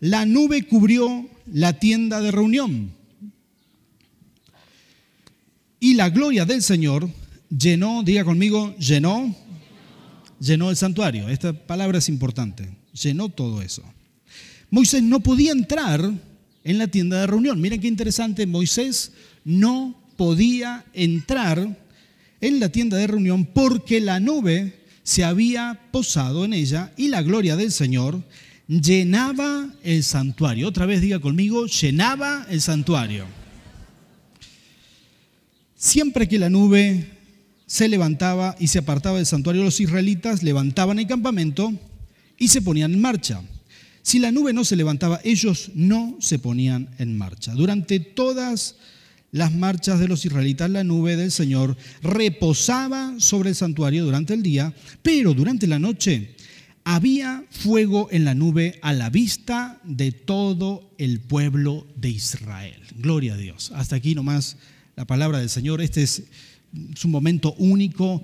la 0.00 0.26
nube 0.26 0.66
cubrió 0.66 1.28
la 1.46 1.78
tienda 1.78 2.20
de 2.20 2.30
reunión. 2.30 2.92
Y 5.80 5.94
la 5.94 6.10
gloria 6.10 6.44
del 6.44 6.62
Señor 6.62 7.08
llenó, 7.48 8.02
diga 8.02 8.24
conmigo, 8.24 8.74
llenó, 8.76 9.34
llenó 10.40 10.70
el 10.70 10.76
santuario. 10.76 11.28
Esta 11.28 11.52
palabra 11.52 11.98
es 11.98 12.08
importante. 12.08 12.68
Llenó 12.92 13.28
todo 13.28 13.60
eso. 13.60 13.82
Moisés 14.70 15.02
no 15.02 15.20
podía 15.20 15.52
entrar 15.52 16.12
en 16.64 16.78
la 16.78 16.88
tienda 16.88 17.20
de 17.20 17.26
reunión. 17.26 17.60
Miren 17.60 17.80
qué 17.80 17.88
interesante, 17.88 18.46
Moisés 18.46 19.12
no 19.44 20.00
podía 20.16 20.84
entrar 20.92 21.78
en 22.40 22.60
la 22.60 22.70
tienda 22.70 22.96
de 22.96 23.06
reunión 23.06 23.44
porque 23.44 24.00
la 24.00 24.20
nube 24.20 24.80
se 25.02 25.24
había 25.24 25.80
posado 25.92 26.44
en 26.44 26.54
ella 26.54 26.92
y 26.96 27.08
la 27.08 27.22
gloria 27.22 27.56
del 27.56 27.70
Señor 27.70 28.22
llenaba 28.66 29.68
el 29.82 30.02
santuario. 30.02 30.68
Otra 30.68 30.86
vez 30.86 31.00
diga 31.00 31.20
conmigo, 31.20 31.66
llenaba 31.66 32.46
el 32.48 32.60
santuario. 32.60 33.26
Siempre 35.76 36.26
que 36.28 36.38
la 36.38 36.48
nube 36.48 37.10
se 37.66 37.88
levantaba 37.88 38.56
y 38.58 38.68
se 38.68 38.78
apartaba 38.78 39.18
del 39.18 39.26
santuario, 39.26 39.64
los 39.64 39.80
israelitas 39.80 40.42
levantaban 40.42 40.98
el 40.98 41.06
campamento 41.06 41.72
y 42.38 42.48
se 42.48 42.62
ponían 42.62 42.94
en 42.94 43.00
marcha. 43.00 43.42
Si 44.04 44.18
la 44.18 44.30
nube 44.30 44.52
no 44.52 44.64
se 44.64 44.76
levantaba, 44.76 45.18
ellos 45.24 45.70
no 45.74 46.18
se 46.20 46.38
ponían 46.38 46.90
en 46.98 47.16
marcha. 47.16 47.54
Durante 47.54 48.00
todas 48.00 48.76
las 49.32 49.54
marchas 49.54 49.98
de 49.98 50.08
los 50.08 50.26
israelitas, 50.26 50.68
la 50.68 50.84
nube 50.84 51.16
del 51.16 51.32
Señor 51.32 51.74
reposaba 52.02 53.14
sobre 53.18 53.48
el 53.48 53.54
santuario 53.54 54.04
durante 54.04 54.34
el 54.34 54.42
día, 54.42 54.74
pero 55.02 55.32
durante 55.32 55.66
la 55.66 55.78
noche 55.78 56.36
había 56.84 57.44
fuego 57.48 58.08
en 58.10 58.26
la 58.26 58.34
nube 58.34 58.78
a 58.82 58.92
la 58.92 59.08
vista 59.08 59.80
de 59.84 60.12
todo 60.12 60.90
el 60.98 61.20
pueblo 61.20 61.86
de 61.96 62.10
Israel. 62.10 62.82
Gloria 62.98 63.34
a 63.34 63.38
Dios. 63.38 63.72
Hasta 63.74 63.96
aquí 63.96 64.14
nomás 64.14 64.58
la 64.96 65.06
palabra 65.06 65.38
del 65.38 65.48
Señor. 65.48 65.80
Este 65.80 66.02
es, 66.02 66.24
un 67.04 67.10
momento 67.10 67.54
único 67.54 68.22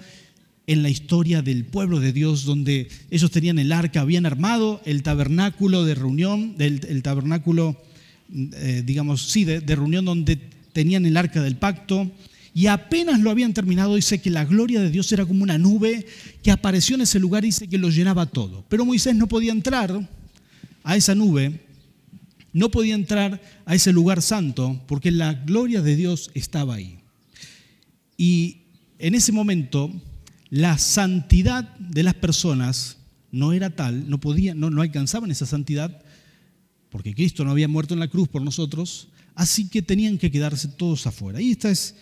en 0.71 0.85
la 0.85 0.89
historia 0.89 1.43
del 1.43 1.65
pueblo 1.65 1.99
de 1.99 2.13
Dios, 2.13 2.45
donde 2.45 2.89
ellos 3.11 3.33
tenían 3.33 3.59
el 3.59 3.73
arca, 3.73 4.03
habían 4.03 4.25
armado 4.25 4.81
el 4.85 5.03
tabernáculo 5.03 5.85
de 5.85 5.97
reunión, 5.97 6.55
el, 6.61 7.03
tabernáculo, 7.03 7.77
eh, 8.33 8.85
digamos, 8.87 9.21
sí, 9.33 9.45
de, 9.45 9.61
de 9.61 9.75
reunión 9.75 10.05
donde 10.05 10.37
tenían 10.73 11.07
el 11.07 11.17
arca 11.17 11.43
del 11.43 11.57
pacto, 11.57 12.09
y 12.55 12.69
apenas 12.69 13.19
lo 13.19 13.33
habían 13.33 13.53
terminado, 13.53 13.97
dice 13.97 14.21
que 14.21 14.31
la 14.31 14.45
gloria 14.45 14.81
de 14.81 14.91
Dios 14.91 15.11
era 15.11 15.27
como 15.27 15.43
una 15.43 15.59
nube 15.59 16.07
que 16.41 16.53
apareció 16.53 16.95
en 16.95 17.01
ese 17.01 17.19
lugar 17.19 17.45
y 17.45 17.49
dice 17.49 17.67
que 17.67 17.77
lo 17.77 17.91
llenaba 17.91 18.27
todo. 18.27 18.65
Pero 18.69 18.85
Moisés 18.85 19.17
no 19.17 19.27
podía 19.27 19.51
entrar 19.51 20.09
a 20.85 20.97
esa 20.97 21.17
nube, 21.17 21.63
no 22.53 22.71
podía 22.71 22.95
entrar 22.95 23.43
a 23.67 23.75
ese 23.75 23.93
lugar 23.93 24.23
santo, 24.23 24.81
porque 24.87 25.11
la 25.11 25.35
gloria 25.35 25.83
de 25.83 25.97
Dios 25.97 26.31
estaba 26.35 26.77
ahí. 26.77 27.01
Y 28.17 28.59
en 29.01 29.17
ese 29.17 29.33
momento 29.33 29.93
la 30.51 30.79
santidad 30.79 31.77
de 31.79 32.03
las 32.03 32.15
personas 32.15 32.99
no 33.31 33.53
era 33.53 33.71
tal, 33.71 34.11
no 34.11 34.19
podía, 34.19 34.55
no, 34.55 34.83
alcanzaban 34.83 35.31
esa 35.31 35.47
santidad, 35.47 36.03
porque 36.91 37.15
Cristo 37.15 37.45
no 37.45 37.53
había 37.53 37.69
muerto 37.69 37.95
en 37.95 38.01
la 38.01 38.09
cruz 38.09 38.29
por 38.29 38.43
nosotros, 38.43 39.09
así 39.37 39.69
que 39.69 39.81
tenían 39.81 40.19
que 40.19 40.33
quedarse 40.33 40.67
todos 40.67 41.07
afuera. 41.07 41.41
Y 41.41 41.53
esta 41.53 41.71
es, 41.71 41.95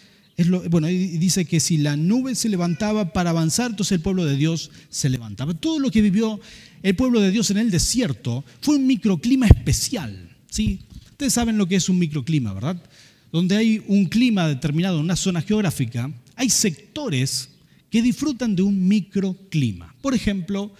bueno, 0.71 0.87
dice 0.87 1.45
que 1.45 1.61
si 1.61 1.77
la 1.77 1.97
nube 1.97 2.35
se 2.35 2.49
levantaba 2.49 3.13
para 3.13 3.31
avanzar, 3.31 3.73
entonces 3.73 3.93
el 3.93 4.01
pueblo 4.01 4.25
de 4.25 4.37
Dios 4.37 4.71
se 4.89 5.11
levantaba. 5.11 5.53
Todo 5.53 5.79
lo 5.79 5.91
que 5.91 6.01
vivió 6.01 6.41
el 6.83 6.97
pueblo 6.97 7.21
de 7.21 7.31
Dios 7.31 7.51
en 7.51 7.59
el 7.59 7.71
desierto 7.71 8.45
fue 8.63 8.77
un 8.77 8.87
microclima 8.87 9.47
especial, 9.47 10.31
¿sí? 10.49 10.81
Ustedes 11.11 11.35
saben 11.35 11.59
lo 11.59 11.67
que 11.67 11.77
es 11.77 11.89
un 11.91 11.99
microclima, 11.99 12.55
¿verdad? 12.55 12.83
Donde 13.31 13.57
hay 13.57 13.85
un 13.89 14.07
clima 14.07 14.49
determinado 14.49 15.01
una 15.01 15.17
zona 15.17 15.43
geográfica, 15.43 16.11
hay 16.35 16.49
sectores 16.49 17.51
que 17.91 18.03
disfrutan 18.03 18.55
de 18.55 18.63
un 18.63 18.87
microclima. 18.87 19.95
Por 20.01 20.15
ejemplo, 20.15 20.73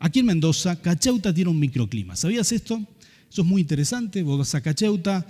aquí 0.00 0.20
en 0.20 0.26
Mendoza, 0.26 0.80
Cacheuta 0.80 1.32
tiene 1.32 1.50
un 1.50 1.58
microclima. 1.58 2.16
¿Sabías 2.16 2.52
esto? 2.52 2.82
Eso 3.30 3.42
es 3.42 3.48
muy 3.48 3.62
interesante. 3.62 4.22
Vos 4.22 4.38
vas 4.38 4.54
a 4.54 4.60
Cacheuta, 4.60 5.26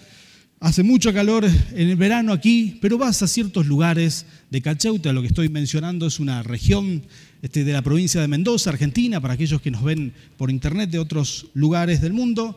hace 0.61 0.83
mucho 0.83 1.12
calor 1.12 1.45
en 1.45 1.91
el 1.91 1.97
verano 1.97 2.33
aquí, 2.33 2.79
pero 2.81 2.99
vas 2.99 3.23
a 3.23 3.29
ciertos 3.29 3.67
lugares 3.67 4.26
de 4.50 4.62
Cacheuta, 4.62 5.12
lo 5.12 5.21
que 5.21 5.29
estoy 5.29 5.49
mencionando 5.49 6.07
es 6.07 6.21
una 6.21 6.43
región 6.43 7.03
este, 7.43 7.64
de 7.64 7.73
la 7.73 7.83
provincia 7.83 8.21
de 8.21 8.29
Mendoza, 8.29 8.71
Argentina, 8.71 9.21
para 9.21 9.35
aquellos 9.35 9.61
que 9.61 9.71
nos 9.71 9.83
ven 9.83 10.14
por 10.37 10.50
internet 10.50 10.91
de 10.91 10.99
otros 10.99 11.49
lugares 11.53 12.00
del 12.00 12.12
mundo. 12.14 12.57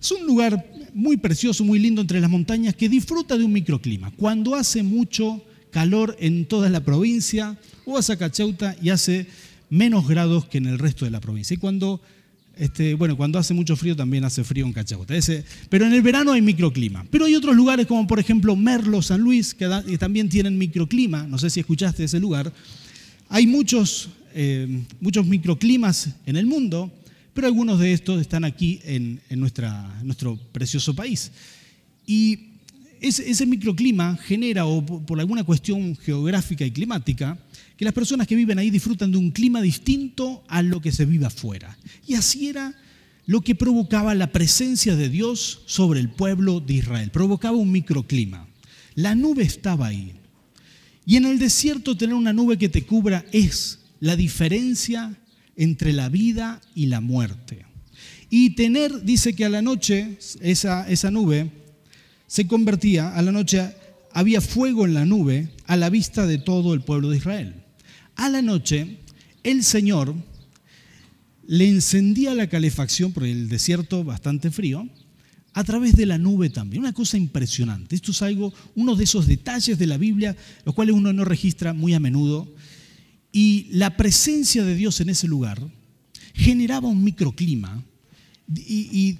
Es 0.00 0.10
un 0.12 0.26
lugar 0.26 0.72
muy 0.94 1.18
precioso, 1.18 1.62
muy 1.62 1.78
lindo 1.78 2.00
entre 2.00 2.20
las 2.20 2.30
montañas 2.30 2.74
que 2.74 2.88
disfruta 2.88 3.36
de 3.36 3.44
un 3.44 3.52
microclima. 3.52 4.10
Cuando 4.12 4.54
hace 4.54 4.82
mucho 4.82 5.44
calor 5.70 6.16
en 6.20 6.46
toda 6.46 6.70
la 6.70 6.82
provincia, 6.82 7.58
o 7.90 7.94
vas 7.94 8.10
a 8.10 8.16
Cacheuta 8.16 8.76
y 8.80 8.90
hace 8.90 9.26
menos 9.68 10.06
grados 10.06 10.46
que 10.46 10.58
en 10.58 10.66
el 10.66 10.78
resto 10.78 11.04
de 11.04 11.10
la 11.10 11.20
provincia. 11.20 11.54
Y 11.54 11.58
cuando, 11.58 12.00
este, 12.56 12.94
bueno, 12.94 13.16
cuando 13.16 13.38
hace 13.38 13.54
mucho 13.54 13.76
frío 13.76 13.96
también 13.96 14.24
hace 14.24 14.44
frío 14.44 14.66
en 14.66 14.72
Cacheuta. 14.72 15.14
pero 15.68 15.86
en 15.86 15.92
el 15.92 16.02
verano 16.02 16.32
hay 16.32 16.42
microclima. 16.42 17.04
Pero 17.10 17.24
hay 17.24 17.34
otros 17.34 17.56
lugares 17.56 17.86
como 17.86 18.06
por 18.06 18.18
ejemplo 18.18 18.54
Merlo, 18.56 19.02
San 19.02 19.20
Luis, 19.20 19.54
que, 19.54 19.68
también 19.98 20.28
tienen 20.28 20.56
microclima. 20.58 21.24
No 21.26 21.38
sé 21.38 21.50
si 21.50 21.60
escuchaste 21.60 22.04
ese 22.04 22.20
lugar. 22.20 22.52
Hay 23.28 23.46
muchos, 23.46 24.10
eh, 24.34 24.82
muchos 25.00 25.26
microclimas 25.26 26.10
en 26.26 26.36
el 26.36 26.46
mundo, 26.46 26.92
pero 27.32 27.46
algunos 27.46 27.78
de 27.78 27.92
estos 27.92 28.20
están 28.20 28.44
aquí 28.44 28.80
en, 28.84 29.20
nuestra, 29.30 30.00
nuestro 30.02 30.36
precioso 30.52 30.94
país. 30.94 31.30
Y 32.06 32.49
ese, 33.00 33.46
microclima 33.46 34.16
genera, 34.16 34.66
o 34.66 34.84
por 34.84 35.20
alguna 35.20 35.44
cuestión 35.44 35.96
geográfica 35.96 36.64
y 36.64 36.70
climática, 36.70 37.38
que 37.76 37.84
las 37.84 37.94
personas 37.94 38.26
que 38.26 38.36
viven 38.36 38.58
ahí 38.58 38.70
disfrutan 38.70 39.10
de 39.10 39.18
un 39.18 39.30
clima 39.30 39.62
distinto 39.62 40.44
a 40.48 40.62
lo 40.62 40.80
que 40.80 40.92
se 40.92 41.06
vive 41.06 41.26
afuera. 41.26 41.78
Y 42.06 42.14
así 42.14 42.48
era 42.48 42.74
lo 43.26 43.40
que 43.40 43.54
provocaba 43.54 44.14
la 44.14 44.32
presencia 44.32 44.96
de 44.96 45.08
Dios 45.08 45.62
sobre 45.66 46.00
el 46.00 46.10
pueblo 46.10 46.60
de 46.60 46.74
Israel. 46.74 47.10
Provocaba 47.10 47.56
un 47.56 47.72
microclima. 47.72 48.46
La 48.94 49.14
nube 49.14 49.44
estaba 49.44 49.86
ahí. 49.86 50.12
Y 51.06 51.16
en 51.16 51.24
el 51.24 51.38
desierto 51.38 51.96
tener 51.96 52.14
una 52.14 52.32
nube 52.32 52.58
que 52.58 52.68
te 52.68 52.82
cubra 52.82 53.24
es 53.32 53.80
la 54.00 54.16
diferencia 54.16 55.16
entre 55.56 55.92
la 55.92 56.08
vida 56.08 56.60
y 56.74 56.86
la 56.86 57.00
muerte. 57.00 57.64
Y 58.28 58.50
tener, 58.50 59.04
dice 59.04 59.34
que 59.34 59.44
a 59.44 59.48
la 59.48 59.62
noche, 59.62 60.18
esa, 60.40 60.88
esa 60.88 61.10
nube 61.10 61.50
se 62.30 62.46
convertía, 62.46 63.16
a 63.16 63.22
la 63.22 63.32
noche 63.32 63.74
había 64.12 64.40
fuego 64.40 64.86
en 64.86 64.94
la 64.94 65.04
nube 65.04 65.48
a 65.66 65.76
la 65.76 65.90
vista 65.90 66.28
de 66.28 66.38
todo 66.38 66.74
el 66.74 66.80
pueblo 66.80 67.10
de 67.10 67.16
Israel. 67.16 67.64
A 68.14 68.28
la 68.28 68.40
noche, 68.40 68.98
el 69.42 69.64
Señor 69.64 70.14
le 71.48 71.68
encendía 71.68 72.36
la 72.36 72.46
calefacción 72.46 73.12
por 73.12 73.24
el 73.24 73.48
desierto 73.48 74.04
bastante 74.04 74.52
frío 74.52 74.88
a 75.54 75.64
través 75.64 75.96
de 75.96 76.06
la 76.06 76.18
nube 76.18 76.50
también. 76.50 76.84
Una 76.84 76.92
cosa 76.92 77.16
impresionante. 77.16 77.96
Esto 77.96 78.12
es 78.12 78.22
algo, 78.22 78.54
uno 78.76 78.94
de 78.94 79.02
esos 79.02 79.26
detalles 79.26 79.76
de 79.76 79.88
la 79.88 79.96
Biblia, 79.96 80.36
los 80.64 80.72
cuales 80.72 80.94
uno 80.94 81.12
no 81.12 81.24
registra 81.24 81.72
muy 81.72 81.94
a 81.94 82.00
menudo. 82.00 82.54
Y 83.32 83.66
la 83.72 83.96
presencia 83.96 84.62
de 84.62 84.76
Dios 84.76 85.00
en 85.00 85.10
ese 85.10 85.26
lugar 85.26 85.60
generaba 86.34 86.86
un 86.86 87.02
microclima 87.02 87.82
y, 88.54 89.18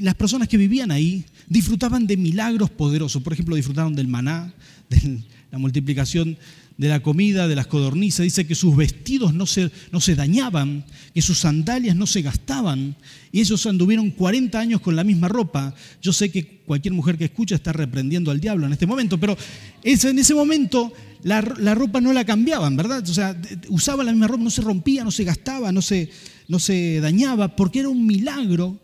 las 0.00 0.14
personas 0.14 0.48
que 0.48 0.56
vivían 0.56 0.90
ahí 0.90 1.24
disfrutaban 1.48 2.06
de 2.06 2.16
milagros 2.16 2.70
poderosos. 2.70 3.22
Por 3.22 3.32
ejemplo, 3.32 3.56
disfrutaron 3.56 3.94
del 3.94 4.08
maná, 4.08 4.52
de 4.90 5.20
la 5.50 5.58
multiplicación 5.58 6.36
de 6.76 6.88
la 6.88 7.00
comida, 7.00 7.46
de 7.46 7.54
las 7.54 7.66
codornices. 7.66 8.24
Dice 8.24 8.46
que 8.46 8.54
sus 8.54 8.74
vestidos 8.74 9.34
no 9.34 9.44
se, 9.44 9.70
no 9.92 10.00
se 10.00 10.14
dañaban, 10.14 10.84
que 11.12 11.20
sus 11.20 11.38
sandalias 11.38 11.94
no 11.94 12.06
se 12.06 12.22
gastaban. 12.22 12.96
Y 13.30 13.40
ellos 13.40 13.66
anduvieron 13.66 14.10
40 14.10 14.58
años 14.58 14.80
con 14.80 14.96
la 14.96 15.04
misma 15.04 15.28
ropa. 15.28 15.74
Yo 16.00 16.12
sé 16.12 16.30
que 16.30 16.62
cualquier 16.64 16.94
mujer 16.94 17.18
que 17.18 17.26
escucha 17.26 17.54
está 17.54 17.72
reprendiendo 17.72 18.30
al 18.30 18.40
diablo 18.40 18.66
en 18.66 18.72
este 18.72 18.86
momento, 18.86 19.20
pero 19.20 19.36
en 19.82 20.18
ese 20.18 20.34
momento 20.34 20.90
la, 21.22 21.42
la 21.58 21.74
ropa 21.74 22.00
no 22.00 22.14
la 22.14 22.24
cambiaban, 22.24 22.76
¿verdad? 22.76 23.06
O 23.06 23.12
sea, 23.12 23.38
usaban 23.68 24.06
la 24.06 24.12
misma 24.12 24.28
ropa, 24.28 24.44
no 24.44 24.50
se 24.50 24.62
rompía, 24.62 25.04
no 25.04 25.10
se 25.10 25.24
gastaba, 25.24 25.70
no 25.72 25.82
se, 25.82 26.08
no 26.50 26.58
se 26.58 27.00
dañaba, 27.00 27.54
porque 27.54 27.78
era 27.78 27.88
un 27.88 28.04
milagro 28.04 28.76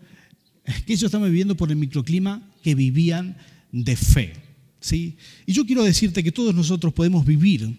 que 0.86 0.92
ellos 0.92 1.02
estaban 1.02 1.28
viviendo 1.28 1.56
por 1.56 1.70
el 1.70 1.76
microclima 1.76 2.48
que 2.62 2.76
vivían 2.76 3.36
de 3.72 3.96
fe. 3.96 4.34
¿sí? 4.78 5.16
Y 5.46 5.52
yo 5.52 5.66
quiero 5.66 5.82
decirte 5.82 6.22
que 6.22 6.30
todos 6.30 6.54
nosotros 6.54 6.92
podemos 6.92 7.26
vivir 7.26 7.76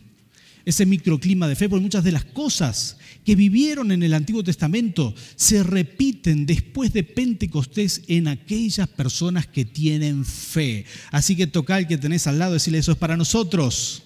ese 0.66 0.86
microclima 0.86 1.48
de 1.48 1.56
fe, 1.56 1.70
porque 1.70 1.84
muchas 1.84 2.04
de 2.04 2.12
las 2.12 2.26
cosas 2.26 2.98
que 3.24 3.38
vivieron 3.38 3.94
en 3.94 4.04
el 4.04 4.14
Antiguo 4.14 4.44
Testamento 4.44 5.16
se 5.38 5.64
repiten 5.64 6.46
después 6.46 6.92
de 6.92 7.04
Pentecostés 7.04 8.02
en 8.10 8.28
aquellas 8.28 8.90
personas 8.90 9.48
que 9.48 9.64
tienen 9.64 10.26
fe. 10.26 10.84
Así 11.12 11.38
que 11.38 11.48
toca 11.48 11.76
al 11.76 11.88
que 11.88 11.98
tenés 11.98 12.28
al 12.28 12.40
lado, 12.40 12.54
decirle, 12.54 12.80
eso 12.80 12.92
es 12.92 12.98
para 12.98 13.16
nosotros. 13.16 14.04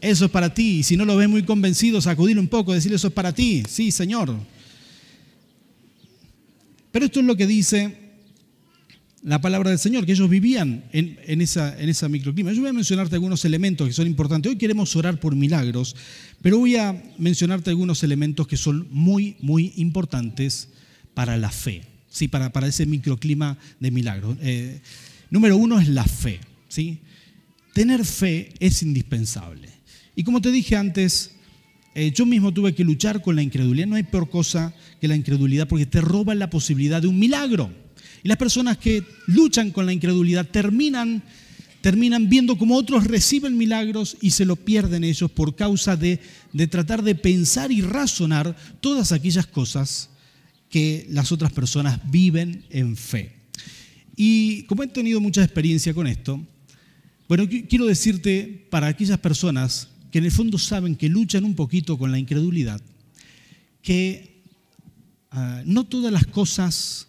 Eso 0.00 0.24
es 0.24 0.30
para 0.30 0.54
ti. 0.54 0.78
Y 0.78 0.82
si 0.82 0.96
no 0.96 1.04
lo 1.04 1.16
ves 1.16 1.28
muy 1.28 1.42
convencido, 1.42 2.00
sacudirle 2.00 2.40
un 2.40 2.48
poco, 2.48 2.72
decirle, 2.72 2.96
eso 2.96 3.08
es 3.08 3.14
para 3.14 3.34
ti. 3.34 3.62
Sí, 3.68 3.90
Señor. 3.90 4.34
Pero 6.92 7.06
esto 7.06 7.20
es 7.20 7.26
lo 7.26 7.36
que 7.36 7.46
dice 7.46 8.08
la 9.22 9.40
palabra 9.40 9.70
del 9.70 9.78
Señor, 9.78 10.06
que 10.06 10.12
ellos 10.12 10.30
vivían 10.30 10.84
en, 10.92 11.40
esa, 11.40 11.78
en 11.80 11.88
esa 11.88 12.08
microclima. 12.08 12.52
Yo 12.52 12.60
voy 12.60 12.70
a 12.70 12.72
mencionarte 12.72 13.16
algunos 13.16 13.44
elementos 13.44 13.86
que 13.86 13.92
son 13.92 14.06
importantes. 14.06 14.50
Hoy 14.50 14.58
queremos 14.58 14.94
orar 14.96 15.18
por 15.18 15.34
milagros, 15.34 15.96
pero 16.40 16.58
voy 16.58 16.76
a 16.76 17.02
mencionarte 17.18 17.70
algunos 17.70 18.02
elementos 18.02 18.46
que 18.46 18.56
son 18.56 18.86
muy, 18.90 19.36
muy 19.40 19.72
importantes 19.76 20.68
para 21.14 21.36
la 21.36 21.50
fe, 21.50 21.82
¿sí? 22.08 22.28
para, 22.28 22.50
para 22.52 22.68
ese 22.68 22.86
microclima 22.86 23.58
de 23.80 23.90
milagros. 23.90 24.36
Eh, 24.40 24.80
número 25.30 25.56
uno 25.56 25.80
es 25.80 25.88
la 25.88 26.04
fe. 26.04 26.40
¿sí? 26.68 27.00
Tener 27.74 28.04
fe 28.04 28.52
es 28.60 28.82
indispensable. 28.82 29.68
Y 30.14 30.22
como 30.22 30.40
te 30.40 30.50
dije 30.50 30.76
antes, 30.76 31.32
eh, 31.98 32.12
yo 32.12 32.26
mismo 32.26 32.54
tuve 32.54 32.76
que 32.76 32.84
luchar 32.84 33.20
con 33.20 33.34
la 33.34 33.42
incredulidad. 33.42 33.88
No 33.88 33.96
hay 33.96 34.04
peor 34.04 34.30
cosa 34.30 34.72
que 35.00 35.08
la 35.08 35.16
incredulidad 35.16 35.66
porque 35.66 35.84
te 35.84 36.00
roba 36.00 36.32
la 36.36 36.48
posibilidad 36.48 37.02
de 37.02 37.08
un 37.08 37.18
milagro. 37.18 37.72
Y 38.22 38.28
las 38.28 38.36
personas 38.36 38.78
que 38.78 39.02
luchan 39.26 39.72
con 39.72 39.84
la 39.84 39.92
incredulidad 39.92 40.46
terminan, 40.46 41.24
terminan 41.80 42.28
viendo 42.28 42.56
cómo 42.56 42.76
otros 42.76 43.08
reciben 43.08 43.56
milagros 43.56 44.16
y 44.20 44.30
se 44.30 44.44
lo 44.44 44.54
pierden 44.54 45.02
ellos 45.02 45.28
por 45.28 45.56
causa 45.56 45.96
de, 45.96 46.20
de 46.52 46.68
tratar 46.68 47.02
de 47.02 47.16
pensar 47.16 47.72
y 47.72 47.80
razonar 47.80 48.56
todas 48.80 49.10
aquellas 49.10 49.48
cosas 49.48 50.10
que 50.70 51.04
las 51.10 51.32
otras 51.32 51.50
personas 51.50 51.98
viven 52.08 52.64
en 52.70 52.96
fe. 52.96 53.32
Y 54.14 54.62
como 54.64 54.84
he 54.84 54.86
tenido 54.86 55.20
mucha 55.20 55.42
experiencia 55.42 55.92
con 55.92 56.06
esto, 56.06 56.40
bueno, 57.26 57.48
quiero 57.68 57.86
decirte 57.86 58.66
para 58.70 58.86
aquellas 58.86 59.18
personas 59.18 59.88
que 60.10 60.18
en 60.18 60.24
el 60.24 60.30
fondo 60.30 60.58
saben 60.58 60.96
que 60.96 61.08
luchan 61.08 61.44
un 61.44 61.54
poquito 61.54 61.98
con 61.98 62.10
la 62.10 62.18
incredulidad, 62.18 62.80
que 63.82 64.42
ah, 65.30 65.62
no 65.64 65.84
todas 65.84 66.12
las 66.12 66.26
cosas 66.26 67.08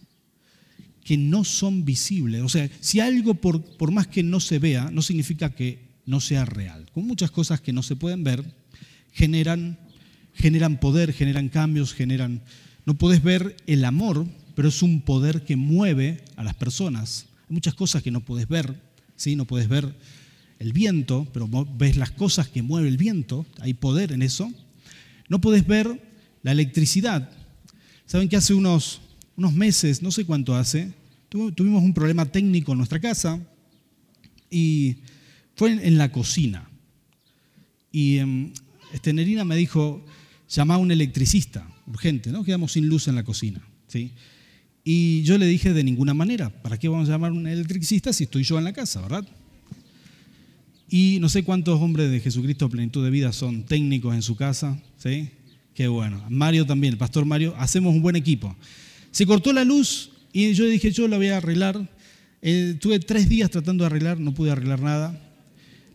que 1.03 1.17
no 1.17 1.43
son 1.43 1.85
visibles, 1.85 2.41
o 2.41 2.49
sea, 2.49 2.69
si 2.81 2.99
algo 2.99 3.33
por, 3.35 3.63
por 3.63 3.91
más 3.91 4.07
que 4.07 4.21
no 4.21 4.39
se 4.39 4.59
vea, 4.59 4.91
no 4.91 5.01
significa 5.01 5.49
que 5.55 5.89
no 6.05 6.19
sea 6.19 6.43
real. 6.43 6.89
Con 6.91 7.05
muchas 7.05 7.31
cosas 7.31 7.61
que 7.61 7.71
no 7.71 7.83
se 7.83 7.95
pueden 7.95 8.23
ver, 8.23 8.43
generan, 9.11 9.77
generan 10.33 10.79
poder, 10.79 11.13
generan 11.13 11.49
cambios, 11.49 11.93
generan... 11.93 12.41
No 12.85 12.95
puedes 12.97 13.21
ver 13.21 13.55
el 13.67 13.85
amor, 13.85 14.25
pero 14.55 14.69
es 14.69 14.81
un 14.81 15.01
poder 15.01 15.43
que 15.43 15.55
mueve 15.55 16.23
a 16.35 16.43
las 16.43 16.55
personas. 16.55 17.27
Hay 17.47 17.53
muchas 17.53 17.75
cosas 17.75 18.01
que 18.01 18.09
no 18.09 18.21
puedes 18.21 18.47
ver, 18.47 18.81
¿sí? 19.15 19.35
No 19.35 19.45
puedes 19.45 19.67
ver 19.67 19.95
el 20.59 20.73
viento, 20.73 21.25
pero 21.33 21.49
ves 21.77 21.95
las 21.95 22.11
cosas 22.11 22.49
que 22.49 22.61
mueve 22.61 22.89
el 22.89 22.97
viento, 22.97 23.45
hay 23.59 23.73
poder 23.73 24.11
en 24.11 24.21
eso. 24.21 24.51
No 25.29 25.39
puedes 25.39 25.65
ver 25.65 26.01
la 26.43 26.51
electricidad. 26.51 27.31
Saben 28.05 28.27
que 28.27 28.35
hace 28.35 28.53
unos, 28.53 29.01
unos 29.37 29.53
meses, 29.53 30.01
no 30.01 30.11
sé 30.11 30.25
cuánto 30.25 30.55
hace, 30.55 30.93
tuvimos 31.29 31.83
un 31.83 31.93
problema 31.93 32.25
técnico 32.25 32.73
en 32.73 32.79
nuestra 32.79 32.99
casa 32.99 33.39
y 34.49 34.97
fue 35.55 35.71
en, 35.71 35.97
la 35.97 36.11
cocina. 36.11 36.69
Y 37.91 38.17
em, 38.17 38.51
este, 38.93 39.13
Nerina 39.13 39.45
me 39.45 39.55
dijo, 39.55 40.03
llama 40.49 40.75
a 40.75 40.77
un 40.77 40.91
electricista. 40.91 41.67
urgente, 41.87 42.31
¿no? 42.31 42.43
Quedamos 42.43 42.73
sin 42.73 42.87
luz 42.87 43.07
en 43.07 43.15
la 43.15 43.23
cocina, 43.23 43.61
¿sí? 43.87 44.11
Y 44.83 45.23
yo 45.23 45.37
le 45.37 45.45
dije 45.45 45.73
de 45.73 45.83
ninguna 45.83 46.13
manera, 46.13 46.49
¿para 46.49 46.77
qué 46.77 46.87
vamos 46.87 47.09
a 47.09 47.13
llamar 47.13 47.31
a 47.31 47.33
un 47.33 47.47
electricista 47.47 48.11
si 48.11 48.25
estoy 48.25 48.43
yo 48.43 48.57
en 48.57 48.63
la 48.63 48.73
casa, 48.73 49.01
verdad? 49.01 49.27
Y 50.89 51.19
no 51.21 51.29
sé 51.29 51.43
cuántos 51.43 51.79
hombres 51.79 52.09
de 52.09 52.19
Jesucristo 52.19 52.69
plenitud 52.69 53.03
de 53.03 53.11
vida 53.11 53.31
son 53.31 53.63
técnicos 53.63 54.15
en 54.15 54.23
su 54.23 54.35
casa, 54.35 54.81
¿sí? 54.97 55.29
Qué 55.75 55.87
bueno. 55.87 56.23
Mario 56.29 56.65
también, 56.65 56.93
el 56.93 56.97
pastor 56.97 57.25
Mario, 57.25 57.55
hacemos 57.57 57.93
un 57.93 58.01
buen 58.01 58.15
equipo. 58.15 58.55
Se 59.11 59.25
cortó 59.25 59.53
la 59.53 59.63
luz 59.63 60.11
y 60.33 60.53
yo 60.53 60.65
dije, 60.65 60.91
yo 60.91 61.07
la 61.07 61.17
voy 61.17 61.27
a 61.27 61.37
arreglar. 61.37 61.89
Eh, 62.41 62.75
tuve 62.79 62.99
tres 62.99 63.29
días 63.29 63.51
tratando 63.51 63.83
de 63.83 63.87
arreglar, 63.87 64.19
no 64.19 64.33
pude 64.33 64.51
arreglar 64.51 64.81
nada. 64.81 65.19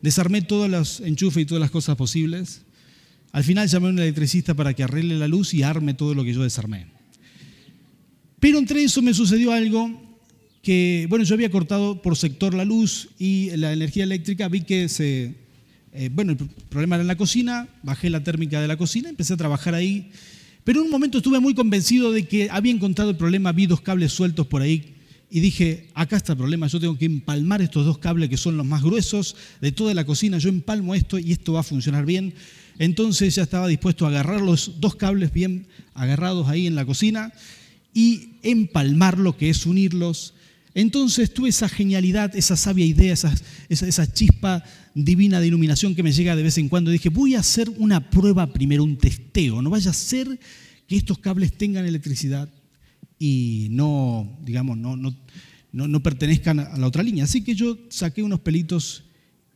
Desarmé 0.00 0.42
todos 0.42 0.70
los 0.70 1.00
enchufes 1.00 1.42
y 1.42 1.46
todas 1.46 1.60
las 1.60 1.70
cosas 1.70 1.96
posibles. 1.96 2.62
Al 3.32 3.42
final 3.42 3.66
llamé 3.66 3.88
a 3.88 3.90
un 3.90 3.98
electricista 3.98 4.54
para 4.54 4.74
que 4.74 4.84
arregle 4.84 5.18
la 5.18 5.26
luz 5.26 5.54
y 5.54 5.64
arme 5.64 5.94
todo 5.94 6.14
lo 6.14 6.22
que 6.22 6.32
yo 6.32 6.42
desarmé. 6.42 6.86
Pero 8.38 8.58
entre 8.58 8.84
eso 8.84 9.02
me 9.02 9.12
sucedió 9.12 9.52
algo 9.52 10.03
que, 10.64 11.06
bueno, 11.08 11.24
yo 11.24 11.34
había 11.34 11.50
cortado 11.50 12.02
por 12.02 12.16
sector 12.16 12.54
la 12.54 12.64
luz 12.64 13.10
y 13.18 13.50
la 13.56 13.72
energía 13.72 14.02
eléctrica, 14.02 14.48
vi 14.48 14.62
que 14.62 14.88
se, 14.88 15.34
eh, 15.92 16.10
bueno, 16.12 16.32
el 16.32 16.38
problema 16.68 16.96
era 16.96 17.02
en 17.02 17.08
la 17.08 17.16
cocina, 17.16 17.68
bajé 17.84 18.10
la 18.10 18.24
térmica 18.24 18.60
de 18.60 18.66
la 18.66 18.76
cocina, 18.76 19.08
empecé 19.08 19.34
a 19.34 19.36
trabajar 19.36 19.74
ahí, 19.74 20.10
pero 20.64 20.80
en 20.80 20.86
un 20.86 20.90
momento 20.90 21.18
estuve 21.18 21.38
muy 21.38 21.54
convencido 21.54 22.10
de 22.10 22.26
que 22.26 22.48
había 22.50 22.72
encontrado 22.72 23.10
el 23.10 23.16
problema, 23.16 23.52
vi 23.52 23.66
dos 23.66 23.82
cables 23.82 24.12
sueltos 24.12 24.46
por 24.46 24.62
ahí 24.62 24.94
y 25.30 25.40
dije, 25.40 25.88
acá 25.94 26.16
está 26.16 26.32
el 26.32 26.38
problema, 26.38 26.66
yo 26.66 26.80
tengo 26.80 26.96
que 26.96 27.04
empalmar 27.04 27.60
estos 27.60 27.84
dos 27.84 27.98
cables 27.98 28.28
que 28.30 28.36
son 28.36 28.56
los 28.56 28.64
más 28.64 28.82
gruesos 28.82 29.36
de 29.60 29.70
toda 29.70 29.92
la 29.92 30.04
cocina, 30.04 30.38
yo 30.38 30.48
empalmo 30.48 30.94
esto 30.94 31.18
y 31.18 31.32
esto 31.32 31.52
va 31.52 31.60
a 31.60 31.64
funcionar 31.64 32.06
bien. 32.06 32.34
Entonces 32.78 33.34
ya 33.34 33.42
estaba 33.42 33.68
dispuesto 33.68 34.06
a 34.06 34.08
agarrar 34.08 34.40
los 34.40 34.80
dos 34.80 34.96
cables 34.96 35.32
bien 35.32 35.66
agarrados 35.92 36.48
ahí 36.48 36.66
en 36.66 36.74
la 36.74 36.84
cocina 36.84 37.32
y 37.92 38.30
empalmar 38.42 39.18
lo 39.18 39.36
que 39.36 39.50
es 39.50 39.66
unirlos 39.66 40.34
entonces 40.74 41.32
tuve 41.32 41.50
esa 41.50 41.68
genialidad, 41.68 42.34
esa 42.34 42.56
sabia 42.56 42.84
idea, 42.84 43.12
esa, 43.12 44.12
chispa 44.12 44.64
divina 44.94 45.38
de 45.38 45.46
iluminación 45.46 45.94
que 45.94 46.02
me 46.02 46.12
llega 46.12 46.34
de 46.34 46.42
vez 46.42 46.58
en 46.58 46.68
cuando. 46.68 46.90
Dije, 46.90 47.10
voy 47.10 47.36
a 47.36 47.40
hacer 47.40 47.70
una 47.78 48.10
prueba 48.10 48.52
primero, 48.52 48.82
un 48.82 48.98
testeo. 48.98 49.62
No 49.62 49.70
vaya 49.70 49.92
a 49.92 49.94
ser 49.94 50.40
que 50.88 50.96
estos 50.96 51.18
cables 51.18 51.56
tengan 51.56 51.86
electricidad 51.86 52.52
y 53.20 53.68
no, 53.70 54.36
digamos, 54.42 54.76
no, 54.76 54.96
no, 54.96 55.14
no, 55.72 56.02
pertenezcan 56.02 56.58
a 56.58 56.76
la 56.76 56.88
otra 56.88 57.04
línea. 57.04 57.22
Así 57.22 57.42
que 57.42 57.54
yo 57.54 57.78
saqué 57.88 58.24
unos 58.24 58.40
pelitos 58.40 59.04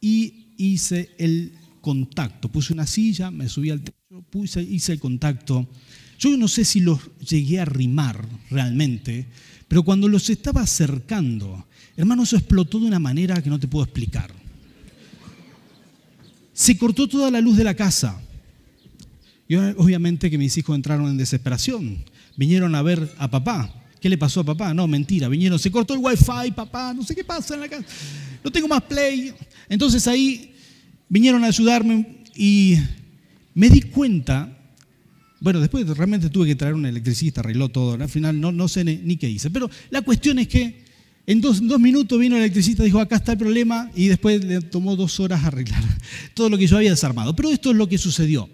y 0.01 0.55
hice 0.57 1.11
el 1.19 1.53
contacto. 1.81 2.49
Puse 2.49 2.73
una 2.73 2.87
silla, 2.87 3.33
me 3.33 3.49
subí 3.49 3.71
al 3.71 3.83
techo, 3.83 4.23
puse, 4.31 4.63
hice 4.63 4.93
el 4.93 5.01
contacto. 5.01 5.69
Yo 6.19 6.37
no 6.37 6.47
sé 6.47 6.65
si 6.65 6.81
los 6.81 7.01
llegué 7.19 7.59
a 7.59 7.65
rimar 7.65 8.29
realmente, 8.51 9.27
pero 9.69 9.83
cuando 9.83 10.09
los 10.09 10.29
estaba 10.31 10.63
acercando, 10.63 11.67
hermano, 11.97 12.23
eso 12.23 12.37
explotó 12.37 12.81
de 12.81 12.87
una 12.87 12.99
manera 12.99 13.43
que 13.43 13.51
no 13.51 13.61
te 13.61 13.69
puedo 13.69 13.85
explicar. 13.85 14.33
Se 16.55 16.77
cortó 16.77 17.07
toda 17.07 17.31
la 17.31 17.41
luz 17.41 17.57
de 17.57 17.65
la 17.65 17.75
casa. 17.75 18.21
Y 19.47 19.55
obviamente 19.55 20.31
que 20.31 20.39
mis 20.39 20.57
hijos 20.57 20.75
entraron 20.75 21.09
en 21.09 21.17
desesperación. 21.17 21.99
Vinieron 22.37 22.75
a 22.75 22.83
ver 22.83 23.15
a 23.19 23.31
papá. 23.31 23.73
¿Qué 24.01 24.09
le 24.09 24.19
pasó 24.19 24.41
a 24.41 24.45
papá? 24.45 24.75
No, 24.75 24.87
mentira. 24.89 25.29
Vinieron, 25.29 25.59
se 25.59 25.71
cortó 25.71 25.95
el 25.95 26.01
wifi, 26.01 26.51
papá, 26.55 26.95
no 26.95 27.05
sé 27.05 27.15
qué 27.15 27.25
pasa 27.25 27.55
en 27.55 27.61
la 27.61 27.69
casa. 27.69 27.85
No 28.43 28.51
tengo 28.51 28.69
más 28.69 28.83
play. 28.83 29.35
Entonces 29.69 30.07
ahí 30.09 30.55
vinieron 31.09 31.45
a 31.45 31.49
ayudarme 31.49 32.25
y 32.35 32.77
me 33.55 33.69
di 33.71 33.83
cuenta 33.83 34.58
bueno, 35.41 35.61
después 35.61 35.87
realmente 35.87 36.31
tuve 36.31 36.49
que 36.49 36.57
traer 36.57 36.75
un 36.75 36.87
electricista, 36.87 37.41
arregló 37.41 37.69
todo. 37.69 37.95
Al 37.95 38.09
final 38.09 38.41
no, 38.41 38.51
no 38.51 38.67
sé 38.67 38.85
ni, 38.85 39.17
qué 39.17 39.31
hice. 39.31 39.51
Pero 39.51 39.71
la 39.91 40.03
cuestión 40.03 40.39
es 40.39 40.49
que 40.49 40.85
en 41.27 41.41
dos, 41.41 41.61
minutos 41.61 42.19
vino 42.19 42.37
el 42.37 42.43
electricista, 42.43 42.83
dijo, 42.83 42.99
acá 42.99 43.17
está 43.17 43.33
el 43.33 43.39
problema, 43.39 43.91
y 43.95 44.09
después 44.09 44.45
le 44.45 44.61
tomó 44.63 44.97
dos 44.97 45.21
horas 45.21 45.45
arreglar 45.45 45.83
todo 46.35 46.49
lo 46.49 46.59
que 46.59 46.67
yo 46.67 46.77
había 46.77 46.91
desarmado. 46.91 47.37
Pero 47.37 47.51
esto 47.51 47.71
es 47.71 47.77
lo 47.77 47.89
que 47.89 47.99
sucedió. 47.99 48.49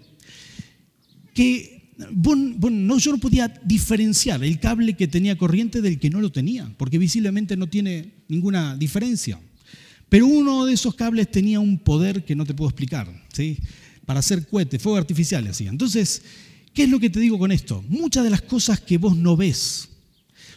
Que, 1.33 1.89
no, 1.97 2.97
yo 2.99 3.11
no 3.11 3.17
podía 3.17 3.47
diferenciar 3.63 4.43
el 4.43 4.59
cable 4.59 4.95
que 4.95 5.07
tenía 5.07 5.37
corriente 5.37 5.81
del 5.81 5.97
que 5.97 6.09
no 6.09 6.21
lo 6.21 6.31
tenía, 6.31 6.71
porque 6.77 6.97
visiblemente 6.97 7.57
no 7.57 7.67
tiene 7.67 8.11
ninguna 8.27 8.75
diferencia. 8.75 9.39
Pero 10.07 10.27
uno 10.27 10.65
de 10.65 10.73
esos 10.73 10.93
cables 10.93 11.31
tenía 11.31 11.59
un 11.59 11.79
poder 11.79 12.23
que 12.23 12.35
no 12.35 12.45
te 12.45 12.53
puedo 12.53 12.69
explicar, 12.69 13.09
¿sí? 13.33 13.57
Para 14.05 14.19
hacer 14.19 14.47
cohetes, 14.47 14.81
fuego 14.81 14.99
artificial, 14.99 15.47
así. 15.47 15.65
Entonces, 15.65 16.21
¿Qué 16.75 16.83
es 16.83 16.89
lo 16.89 16.99
que 16.99 17.09
te 17.09 17.21
digo 17.21 17.39
con 17.39 17.53
esto? 17.53 17.85
Muchas 17.87 18.25
de 18.25 18.29
las 18.29 18.41
cosas 18.41 18.81
que 18.81 18.97
vos 18.97 19.15
no 19.15 19.37
ves 19.37 19.87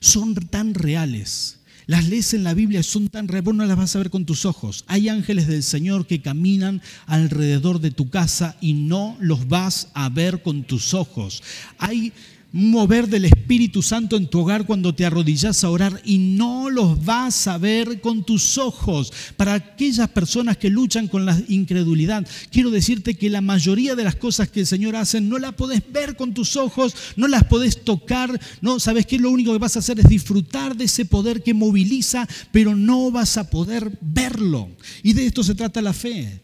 son 0.00 0.34
tan 0.34 0.74
reales. 0.74 1.60
Las 1.86 2.08
lees 2.08 2.34
en 2.34 2.42
la 2.42 2.54
Biblia, 2.54 2.82
son 2.82 3.06
tan 3.06 3.28
reales, 3.28 3.44
vos 3.44 3.54
no 3.54 3.64
las 3.64 3.76
vas 3.76 3.94
a 3.94 4.00
ver 4.00 4.10
con 4.10 4.26
tus 4.26 4.44
ojos. 4.44 4.84
Hay 4.88 5.08
ángeles 5.08 5.46
del 5.46 5.62
Señor 5.62 6.08
que 6.08 6.20
caminan 6.20 6.82
alrededor 7.06 7.80
de 7.80 7.92
tu 7.92 8.10
casa 8.10 8.56
y 8.60 8.72
no 8.72 9.16
los 9.20 9.46
vas 9.46 9.90
a 9.94 10.08
ver 10.08 10.42
con 10.42 10.64
tus 10.64 10.92
ojos. 10.92 11.44
Hay 11.78 12.12
mover 12.52 13.08
del 13.08 13.26
Espíritu 13.26 13.82
Santo 13.82 14.16
en 14.16 14.28
tu 14.28 14.40
hogar 14.40 14.66
cuando 14.66 14.94
te 14.94 15.04
arrodillas 15.04 15.62
a 15.64 15.70
orar 15.70 16.00
y 16.04 16.18
no 16.18 16.70
los 16.70 17.04
vas 17.04 17.46
a 17.46 17.58
ver 17.58 18.00
con 18.00 18.24
tus 18.24 18.58
ojos. 18.58 19.12
Para 19.36 19.54
aquellas 19.54 20.08
personas 20.08 20.56
que 20.56 20.70
luchan 20.70 21.08
con 21.08 21.26
la 21.26 21.38
incredulidad, 21.48 22.26
quiero 22.50 22.70
decirte 22.70 23.14
que 23.14 23.30
la 23.30 23.40
mayoría 23.40 23.94
de 23.94 24.04
las 24.04 24.16
cosas 24.16 24.48
que 24.48 24.60
el 24.60 24.66
Señor 24.66 24.96
hace 24.96 25.20
no 25.20 25.38
las 25.38 25.54
podés 25.54 25.82
ver 25.92 26.16
con 26.16 26.34
tus 26.34 26.56
ojos, 26.56 26.94
no 27.16 27.28
las 27.28 27.44
podés 27.44 27.84
tocar, 27.84 28.40
no 28.60 28.80
sabes 28.80 29.06
que 29.06 29.18
lo 29.18 29.30
único 29.30 29.52
que 29.52 29.58
vas 29.58 29.76
a 29.76 29.80
hacer 29.80 30.00
es 30.00 30.08
disfrutar 30.08 30.76
de 30.76 30.84
ese 30.84 31.04
poder 31.04 31.42
que 31.42 31.54
moviliza, 31.54 32.26
pero 32.50 32.74
no 32.74 33.10
vas 33.10 33.36
a 33.36 33.50
poder 33.50 33.98
verlo. 34.00 34.68
Y 35.02 35.12
de 35.12 35.26
esto 35.26 35.42
se 35.42 35.54
trata 35.54 35.82
la 35.82 35.92
fe 35.92 36.42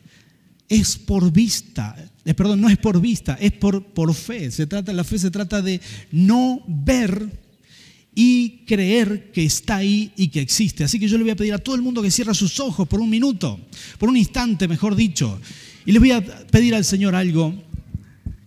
es 0.68 0.96
por 0.96 1.30
vista, 1.30 1.96
eh, 2.24 2.34
perdón, 2.34 2.60
no 2.60 2.68
es 2.68 2.78
por 2.78 3.00
vista, 3.00 3.36
es 3.40 3.52
por, 3.52 3.84
por 3.84 4.14
fe. 4.14 4.50
Se 4.50 4.66
trata, 4.66 4.92
la 4.92 5.04
fe 5.04 5.18
se 5.18 5.30
trata 5.30 5.60
de 5.60 5.80
no 6.10 6.62
ver 6.66 7.28
y 8.14 8.64
creer 8.66 9.32
que 9.32 9.44
está 9.44 9.76
ahí 9.76 10.12
y 10.16 10.28
que 10.28 10.40
existe. 10.40 10.84
Así 10.84 10.98
que 10.98 11.08
yo 11.08 11.18
le 11.18 11.24
voy 11.24 11.32
a 11.32 11.36
pedir 11.36 11.52
a 11.52 11.58
todo 11.58 11.74
el 11.74 11.82
mundo 11.82 12.00
que 12.02 12.10
cierre 12.10 12.34
sus 12.34 12.60
ojos 12.60 12.86
por 12.88 13.00
un 13.00 13.10
minuto, 13.10 13.60
por 13.98 14.08
un 14.08 14.16
instante, 14.16 14.68
mejor 14.68 14.94
dicho, 14.94 15.40
y 15.84 15.92
le 15.92 15.98
voy 15.98 16.12
a 16.12 16.22
pedir 16.22 16.74
al 16.74 16.84
Señor 16.84 17.14
algo 17.14 17.54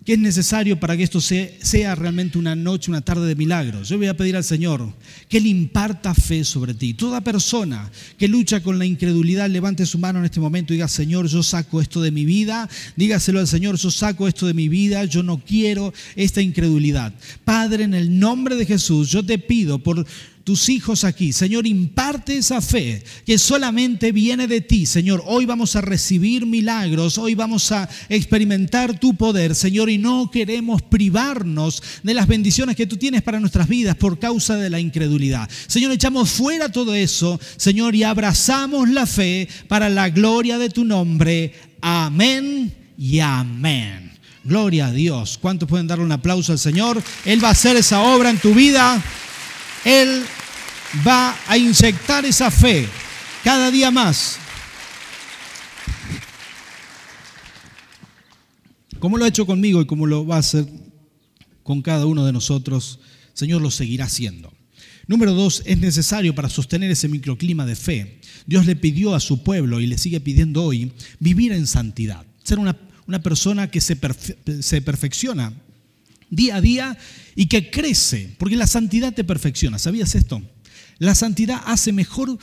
¿Qué 0.07 0.13
es 0.13 0.19
necesario 0.19 0.79
para 0.79 0.95
que 0.95 1.03
esto 1.03 1.19
sea, 1.19 1.93
realmente 1.95 2.37
una 2.37 2.55
noche, 2.55 2.89
una 2.89 3.01
tarde 3.01 3.27
de 3.27 3.35
milagros? 3.35 3.89
Yo 3.89 3.97
voy 3.97 4.07
a 4.07 4.15
pedir 4.15 4.37
al 4.37 4.45
Señor 4.45 4.93
que 5.27 5.41
le 5.41 5.49
imparta 5.49 6.15
fe 6.15 6.45
sobre 6.45 6.73
ti. 6.73 6.93
Toda 6.93 7.19
persona 7.19 7.91
que 8.17 8.29
lucha 8.29 8.63
con 8.63 8.79
la 8.79 8.85
incredulidad, 8.85 9.49
levante 9.49 9.85
su 9.85 9.97
mano 9.97 10.19
en 10.19 10.23
este 10.23 10.39
momento 10.39 10.71
y 10.71 10.77
diga, 10.77 10.87
Señor, 10.87 11.27
yo 11.27 11.43
saco 11.43 11.81
esto 11.81 12.01
de 12.01 12.11
mi 12.11 12.23
vida. 12.23 12.69
Dígaselo 12.95 13.41
al 13.41 13.49
Señor, 13.49 13.75
yo 13.75 13.91
saco 13.91 14.29
esto 14.29 14.47
de 14.47 14.53
mi 14.53 14.69
vida, 14.69 15.03
yo 15.03 15.23
no 15.23 15.43
quiero 15.45 15.93
esta 16.15 16.41
incredulidad. 16.41 17.13
Padre, 17.43 17.83
en 17.83 17.93
el 17.93 18.17
nombre 18.17 18.55
de 18.55 18.65
Jesús, 18.65 19.09
yo 19.09 19.25
te 19.25 19.37
pido 19.37 19.79
por 19.79 20.07
tus 20.47 20.69
hijos 20.69 21.03
aquí. 21.03 21.33
Señor, 21.33 21.67
imparte 21.67 22.37
esa 22.37 22.61
fe 22.61 23.03
que 23.25 23.37
solamente 23.37 24.13
viene 24.13 24.47
de 24.47 24.61
ti. 24.61 24.85
Señor, 24.85 25.21
hoy 25.25 25.45
vamos 25.45 25.75
a 25.75 25.81
recibir 25.81 26.45
milagros, 26.45 27.17
hoy 27.17 27.35
vamos 27.35 27.69
a 27.73 27.89
experimentar 28.07 28.97
tu 28.97 29.13
poder, 29.15 29.55
Señor, 29.55 29.89
y 29.89 29.97
no 29.97 30.31
queremos 30.31 30.81
privarnos 30.81 31.83
de 32.01 32.13
las 32.13 32.27
bendiciones 32.27 32.77
que 32.77 32.87
tú 32.87 32.95
tienes 32.95 33.23
para 33.23 33.41
nuestras 33.41 33.67
vidas 33.67 33.97
por 33.97 34.19
causa 34.19 34.55
de 34.55 34.69
la 34.69 34.79
incredulidad. 34.79 35.49
Señor, 35.67 35.91
echamos 35.91 36.29
fuera 36.29 36.71
todo 36.71 36.95
eso, 36.95 37.37
Señor, 37.57 37.93
y 37.93 38.03
abrazamos 38.03 38.87
la 38.87 39.05
fe 39.05 39.49
para 39.67 39.89
la 39.89 40.07
gloria 40.07 40.57
de 40.57 40.69
tu 40.69 40.85
nombre. 40.85 41.51
Amén 41.81 42.73
y 42.97 43.19
amén. 43.19 44.13
Gloria 44.45 44.87
a 44.87 44.91
Dios. 44.93 45.37
¿Cuántos 45.41 45.67
pueden 45.67 45.87
darle 45.87 46.05
un 46.05 46.11
aplauso 46.13 46.53
al 46.53 46.59
Señor? 46.59 47.03
Él 47.25 47.43
va 47.43 47.49
a 47.49 47.51
hacer 47.51 47.75
esa 47.75 47.99
obra 47.99 48.29
en 48.29 48.37
tu 48.37 48.53
vida. 48.53 49.03
Él 49.83 50.23
va 51.05 51.37
a 51.47 51.57
inyectar 51.57 52.25
esa 52.25 52.51
fe 52.51 52.87
cada 53.43 53.71
día 53.71 53.91
más. 53.91 54.39
Como 58.99 59.17
lo 59.17 59.25
ha 59.25 59.27
hecho 59.27 59.45
conmigo 59.45 59.81
y 59.81 59.85
como 59.85 60.05
lo 60.05 60.25
va 60.25 60.37
a 60.37 60.39
hacer 60.39 60.65
con 61.63 61.81
cada 61.81 62.05
uno 62.05 62.25
de 62.25 62.33
nosotros, 62.33 62.99
Señor 63.33 63.61
lo 63.61 63.69
seguirá 63.69 64.05
haciendo. 64.05 64.51
Número 65.07 65.33
dos, 65.33 65.63
es 65.65 65.77
necesario 65.77 66.35
para 66.35 66.49
sostener 66.49 66.91
ese 66.91 67.07
microclima 67.07 67.65
de 67.65 67.75
fe. 67.75 68.19
Dios 68.45 68.65
le 68.65 68.75
pidió 68.75 69.15
a 69.15 69.19
su 69.19 69.43
pueblo 69.43 69.79
y 69.79 69.87
le 69.87 69.97
sigue 69.97 70.19
pidiendo 70.19 70.63
hoy 70.63 70.91
vivir 71.19 71.51
en 71.53 71.67
santidad, 71.67 72.25
ser 72.43 72.59
una, 72.59 72.75
persona 73.23 73.71
que 73.71 73.79
se, 73.79 73.97
se 74.61 74.81
perfecciona 74.81 75.53
día 76.29 76.57
a 76.57 76.61
día 76.61 76.97
y 77.35 77.45
que 77.45 77.69
crece, 77.69 78.35
porque 78.37 78.57
la 78.57 78.67
santidad 78.67 79.13
te 79.13 79.23
perfecciona. 79.23 79.79
¿Sabías 79.79 80.15
esto? 80.15 80.41
La 80.99 81.15
santidad 81.15 81.61
hace 81.65 81.91
mejor, 81.91 82.37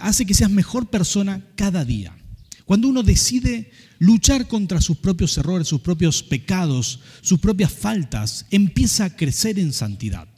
hace 0.00 0.26
que 0.26 0.34
seas 0.34 0.50
mejor 0.50 0.90
persona 0.90 1.44
cada 1.56 1.84
día. 1.84 2.16
Cuando 2.64 2.88
uno 2.88 3.02
decide 3.02 3.70
luchar 3.98 4.48
contra 4.48 4.80
sus 4.80 4.96
propios 4.96 5.36
errores, 5.36 5.68
sus 5.68 5.80
propios 5.80 6.22
pecados, 6.22 7.00
sus 7.20 7.38
propias 7.38 7.72
faltas, 7.72 8.46
empieza 8.50 9.04
a 9.04 9.16
crecer 9.16 9.58
en 9.58 9.72
santidad. 9.72 10.28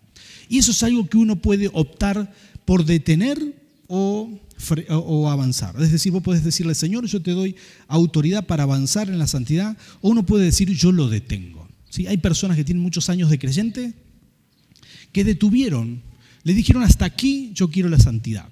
Y 0.49 0.59
eso 0.59 0.73
es 0.73 0.83
algo 0.83 1.09
que 1.09 1.19
uno 1.19 1.37
puede 1.37 1.71
optar 1.73 2.33
por 2.65 2.85
detener 2.85 3.39
o, 3.87 4.41
avanzar. 5.31 5.81
Es 5.81 5.93
decir, 5.93 6.13
vos 6.13 6.23
podés 6.23 6.43
decirle, 6.43 6.75
Señor, 6.75 7.07
yo 7.07 7.23
te 7.23 7.31
doy 7.31 7.55
autoridad 7.87 8.47
para 8.47 8.65
avanzar 8.65 9.09
en 9.09 9.19
la 9.19 9.27
santidad, 9.27 9.77
o 10.01 10.11
uno 10.11 10.27
puede 10.27 10.45
decir, 10.47 10.71
yo 10.71 10.93
lo 10.93 11.09
detengo. 11.09 11.69
¿Sí? 11.91 12.07
Hay 12.07 12.17
personas 12.17 12.57
que 12.57 12.65
tienen 12.65 12.83
muchos 12.83 13.09
años 13.09 13.31
de 13.31 13.39
creyente 13.39 13.95
que 15.13 15.25
detuvieron, 15.25 16.03
le 16.47 16.55
dijeron, 16.55 16.85
hasta 16.85 17.05
aquí 17.05 17.51
yo 17.55 17.69
quiero 17.69 17.89
la 17.89 17.99
santidad. 17.99 18.49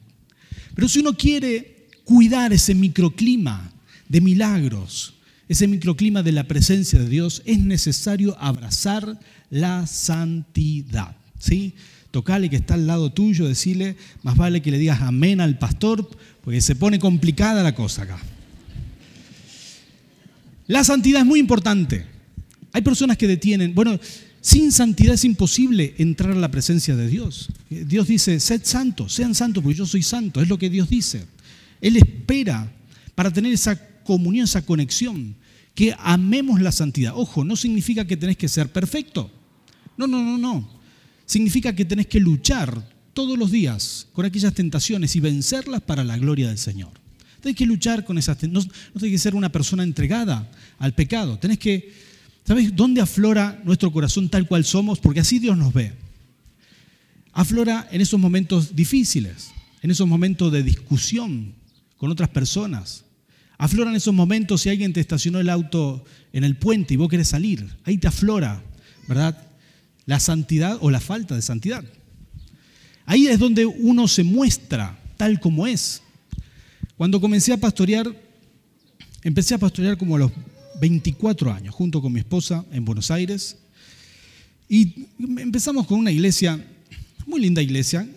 Pero 0.75 0.89
si 0.89 0.99
uno 0.99 1.17
quiere 1.17 1.87
cuidar 2.03 2.53
ese 2.53 2.75
microclima 2.75 3.73
de 4.09 4.21
milagros, 4.21 5.15
ese 5.49 5.69
microclima 5.69 6.25
de 6.25 6.33
la 6.33 6.43
presencia 6.43 6.99
de 6.99 7.09
Dios, 7.09 7.41
es 7.45 7.61
necesario 7.61 8.37
abrazar 8.41 9.21
la 9.49 9.87
santidad. 9.87 11.17
¿sí? 11.39 11.75
Tocale 12.11 12.51
que 12.51 12.57
está 12.57 12.75
al 12.75 12.89
lado 12.89 13.13
tuyo, 13.13 13.47
decirle, 13.47 13.95
más 14.25 14.37
vale 14.37 14.61
que 14.61 14.73
le 14.73 14.79
digas 14.79 15.01
amén 15.01 15.41
al 15.41 15.57
pastor, 15.57 16.11
porque 16.43 16.61
se 16.61 16.75
pone 16.75 16.99
complicada 16.99 17.63
la 17.63 17.77
cosa 17.77 18.03
acá. 18.03 18.19
La 20.67 20.83
santidad 20.83 21.21
es 21.21 21.27
muy 21.29 21.39
importante. 21.39 22.07
Hay 22.73 22.83
personas 22.83 23.17
que 23.17 23.29
detienen, 23.29 23.73
bueno, 23.73 24.01
sin 24.45 24.73
santidad 24.73 25.15
es 25.15 25.25
imposible 25.25 25.95
entrar 25.97 26.33
a 26.33 26.35
la 26.35 26.51
presencia 26.51 26.95
de 26.95 27.09
Dios. 27.09 27.49
Dios 27.71 28.09
dice, 28.09 28.39
sed 28.39 28.61
santos, 28.63 29.15
sean 29.15 29.35
santos 29.35 29.63
porque 29.63 29.79
yo 29.79 29.87
soy 29.87 30.03
santo, 30.03 30.43
es 30.43 30.51
lo 30.51 30.59
que 30.59 30.69
Dios 30.69 30.91
dice. 30.91 31.25
Él 31.81 31.97
espera 31.97 32.71
para 33.15 33.33
tener 33.33 33.55
esa 33.55 33.75
comunión, 34.05 34.45
esa 34.45 34.61
conexión, 34.61 35.35
que 35.75 35.97
amemos 35.99 36.61
la 36.61 36.73
santidad. 36.73 37.15
Ojo, 37.17 37.43
no 37.43 37.57
significa 37.57 38.07
que 38.07 38.19
tenés 38.19 38.37
que 38.37 38.49
ser 38.49 38.71
perfecto. 38.71 39.31
No, 39.97 40.07
no, 40.07 40.23
no, 40.23 40.37
no. 40.37 40.69
Significa 41.25 41.75
que 41.75 41.87
tenés 41.87 42.07
que 42.07 42.21
luchar 42.21 42.87
todos 43.15 43.39
los 43.39 43.51
días 43.51 44.09
con 44.13 44.27
aquellas 44.27 44.53
tentaciones 44.53 45.17
y 45.17 45.21
vencerlas 45.21 45.81
para 45.81 46.05
la 46.05 46.19
gloria 46.19 46.49
del 46.49 46.59
Señor. 46.59 46.93
Tenés 47.41 47.57
que 47.57 47.65
luchar 47.65 48.05
con 48.05 48.19
esas 48.19 48.43
no, 48.43 48.61
no 48.61 49.01
tenés 49.01 49.11
que 49.11 49.19
ser 49.19 49.35
una 49.35 49.51
persona 49.51 49.85
entregada 49.85 50.51
al 50.79 50.95
pecado. 50.95 51.39
Tenés 51.39 51.59
que 51.59 52.14
¿Sabes 52.47 52.77
dónde 52.77 53.01
aflora 53.01 53.61
nuestro 53.65 53.91
corazón 53.91 54.29
tal 54.29 54.47
cual 54.47 54.65
somos? 54.65 55.01
Porque 55.01 55.21
así 55.21 55.39
Dios 55.39 55.57
nos 55.57 55.73
ve. 55.73 55.93
Aflora 57.33 57.89
en 57.91 58.01
esos 58.01 58.21
momentos 58.21 58.77
difíciles, 58.77 59.51
en 59.83 59.91
esos 59.91 60.07
momentos 60.07 60.53
de 60.53 60.63
discusión 60.63 61.55
con 61.97 62.11
otras 62.11 62.29
personas. 62.29 63.05
Aflora 63.57 63.91
en 63.91 63.97
esos 63.97 64.13
momentos 64.13 64.63
si 64.63 64.69
alguien 64.69 64.93
te 64.93 65.01
estacionó 65.01 65.41
el 65.41 65.49
auto 65.49 66.05
en 66.33 66.45
el 66.45 66.57
puente 66.57 66.95
y 66.95 66.97
vos 66.99 67.09
querés 67.09 67.29
salir. 67.29 67.67
Ahí 67.85 67.97
te 67.97 68.09
aflora, 68.09 68.63
¿verdad? 69.09 69.37
La 70.05 70.21
santidad 70.21 70.77
o 70.81 70.91
la 70.91 71.01
falta 71.01 71.35
de 71.35 71.43
santidad. 71.43 71.83
Ahí 73.07 73.27
es 73.27 73.39
donde 73.39 73.65
uno 73.65 74.07
se 74.07 74.23
muestra 74.23 74.99
tal 75.17 75.41
como 75.41 75.67
es. 75.67 76.03
Cuando 76.97 77.21
comencé 77.21 77.53
a 77.53 77.57
pastorear, 77.57 78.07
empecé 79.23 79.55
a 79.55 79.59
pastorear 79.59 79.97
como 79.97 80.19
los 80.19 80.31
24 80.81 81.53
años, 81.53 81.75
junto 81.75 82.01
con 82.01 82.13
mi 82.13 82.21
esposa 82.21 82.65
en 82.73 82.85
Buenos 82.85 83.11
Aires. 83.11 83.57
Y 84.69 85.07
empezamos 85.19 85.87
con 85.87 85.99
una 85.99 86.11
iglesia, 86.11 86.63
muy 87.27 87.41
linda 87.41 87.63
iglesia. 87.63 88.09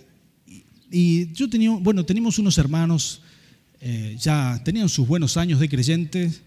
Y 0.92 1.32
yo 1.34 1.50
tenía, 1.50 1.72
bueno, 1.72 2.06
teníamos 2.06 2.40
unos 2.40 2.58
hermanos, 2.58 3.22
eh, 3.82 4.16
ya 4.20 4.62
tenían 4.64 4.90
sus 4.90 5.08
buenos 5.08 5.38
años 5.38 5.60
de 5.60 5.70
creyentes, 5.70 6.42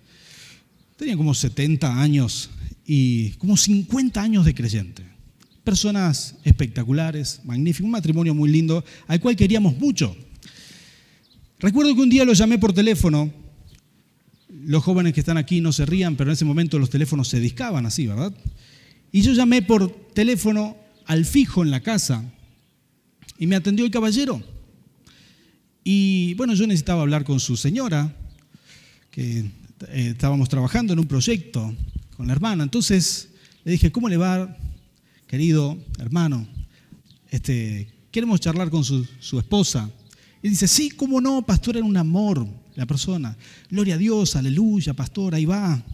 tenían 0.97 1.17
como 1.17 1.35
70 1.35 2.01
años 2.01 2.51
y 2.87 3.31
como 3.33 3.57
50 3.57 4.21
años 4.21 4.45
de 4.45 4.55
creyente. 4.55 5.05
Personas 5.63 6.37
espectaculares, 6.45 7.41
magníficos, 7.45 7.85
un 7.85 7.93
matrimonio 7.93 8.35
muy 8.35 8.51
lindo, 8.51 8.85
al 9.07 9.21
cual 9.21 9.37
queríamos 9.37 9.77
mucho. 9.79 10.17
Recuerdo 11.59 11.95
que 11.95 12.01
un 12.01 12.11
día 12.11 12.25
lo 12.25 12.33
llamé 12.33 12.59
por 12.59 12.73
teléfono 12.73 13.40
los 14.65 14.83
jóvenes 14.83 15.15
que 15.15 15.21
están 15.21 15.37
aquí 15.37 15.61
no 15.61 15.73
se 15.73 15.87
rían, 15.87 16.17
pero 16.17 16.31
en 16.31 16.35
ese 16.35 16.45
momento 16.45 16.79
los 16.79 16.91
teléfonos 16.91 17.29
se 17.29 17.41
discaban 17.41 17.87
así, 17.87 18.07
¿verdad? 18.07 18.33
Y 19.13 19.23
yo 19.23 19.33
llamé 19.33 19.63
por 19.63 19.91
teléfono 20.13 20.77
al 21.07 21.25
fijo 21.25 21.63
en 21.63 21.71
la 21.71 21.81
casa 21.81 22.25
y 23.39 23.47
me 23.47 23.57
atendió 23.57 23.85
el 23.85 23.91
caballero. 23.91 24.43
Y 25.83 26.35
bueno, 26.35 26.55
yo 26.55 26.67
necesitaba 26.67 27.03
hablar 27.03 27.25
con 27.25 27.41
su 27.41 27.57
señora, 27.57 28.15
que 29.11 29.39
eh, 29.41 30.11
estábamos 30.11 30.49
trabajando 30.49 30.93
en 30.93 30.99
un 30.99 31.07
proyecto 31.07 31.75
con 32.17 32.27
la 32.27 32.33
hermana. 32.33 32.63
Entonces 32.63 33.31
le 33.65 33.73
dije, 33.73 33.91
¿cómo 33.91 34.09
le 34.09 34.19
va, 34.19 34.57
querido 35.27 35.79
hermano? 35.99 36.47
Este, 37.31 37.89
queremos 38.11 38.41
charlar 38.41 38.71
con 38.71 38.85
su, 38.85 39.07
su 39.21 39.39
esposa. 39.39 39.91
Y 40.43 40.51
dice, 40.51 40.69
sí, 40.69 40.91
cómo 40.91 41.21
no, 41.21 41.43
pastor, 41.43 41.77
era 41.77 41.87
un 41.87 41.97
amor 41.97 42.47
la 42.81 42.87
persona. 42.87 43.37
Gloria 43.69 43.95
a 43.95 43.99
Dios, 43.99 44.37
aleluya, 44.37 44.95
pastor, 44.95 45.35
ahí 45.35 45.45
va. 45.45 45.85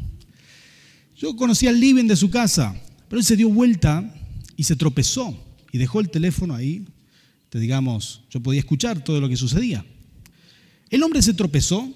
Yo 1.16 1.34
conocía 1.34 1.70
el 1.70 1.80
living 1.80 2.06
de 2.06 2.14
su 2.14 2.30
casa, 2.30 2.80
pero 3.08 3.18
él 3.18 3.24
se 3.24 3.36
dio 3.36 3.48
vuelta 3.48 4.14
y 4.56 4.62
se 4.62 4.76
tropezó 4.76 5.36
y 5.72 5.78
dejó 5.78 5.98
el 6.00 6.10
teléfono 6.10 6.54
ahí. 6.54 6.86
Te 7.48 7.58
digamos, 7.58 8.22
yo 8.30 8.40
podía 8.40 8.60
escuchar 8.60 9.02
todo 9.02 9.20
lo 9.20 9.28
que 9.28 9.36
sucedía. 9.36 9.84
El 10.88 11.02
hombre 11.02 11.22
se 11.22 11.34
tropezó, 11.34 11.92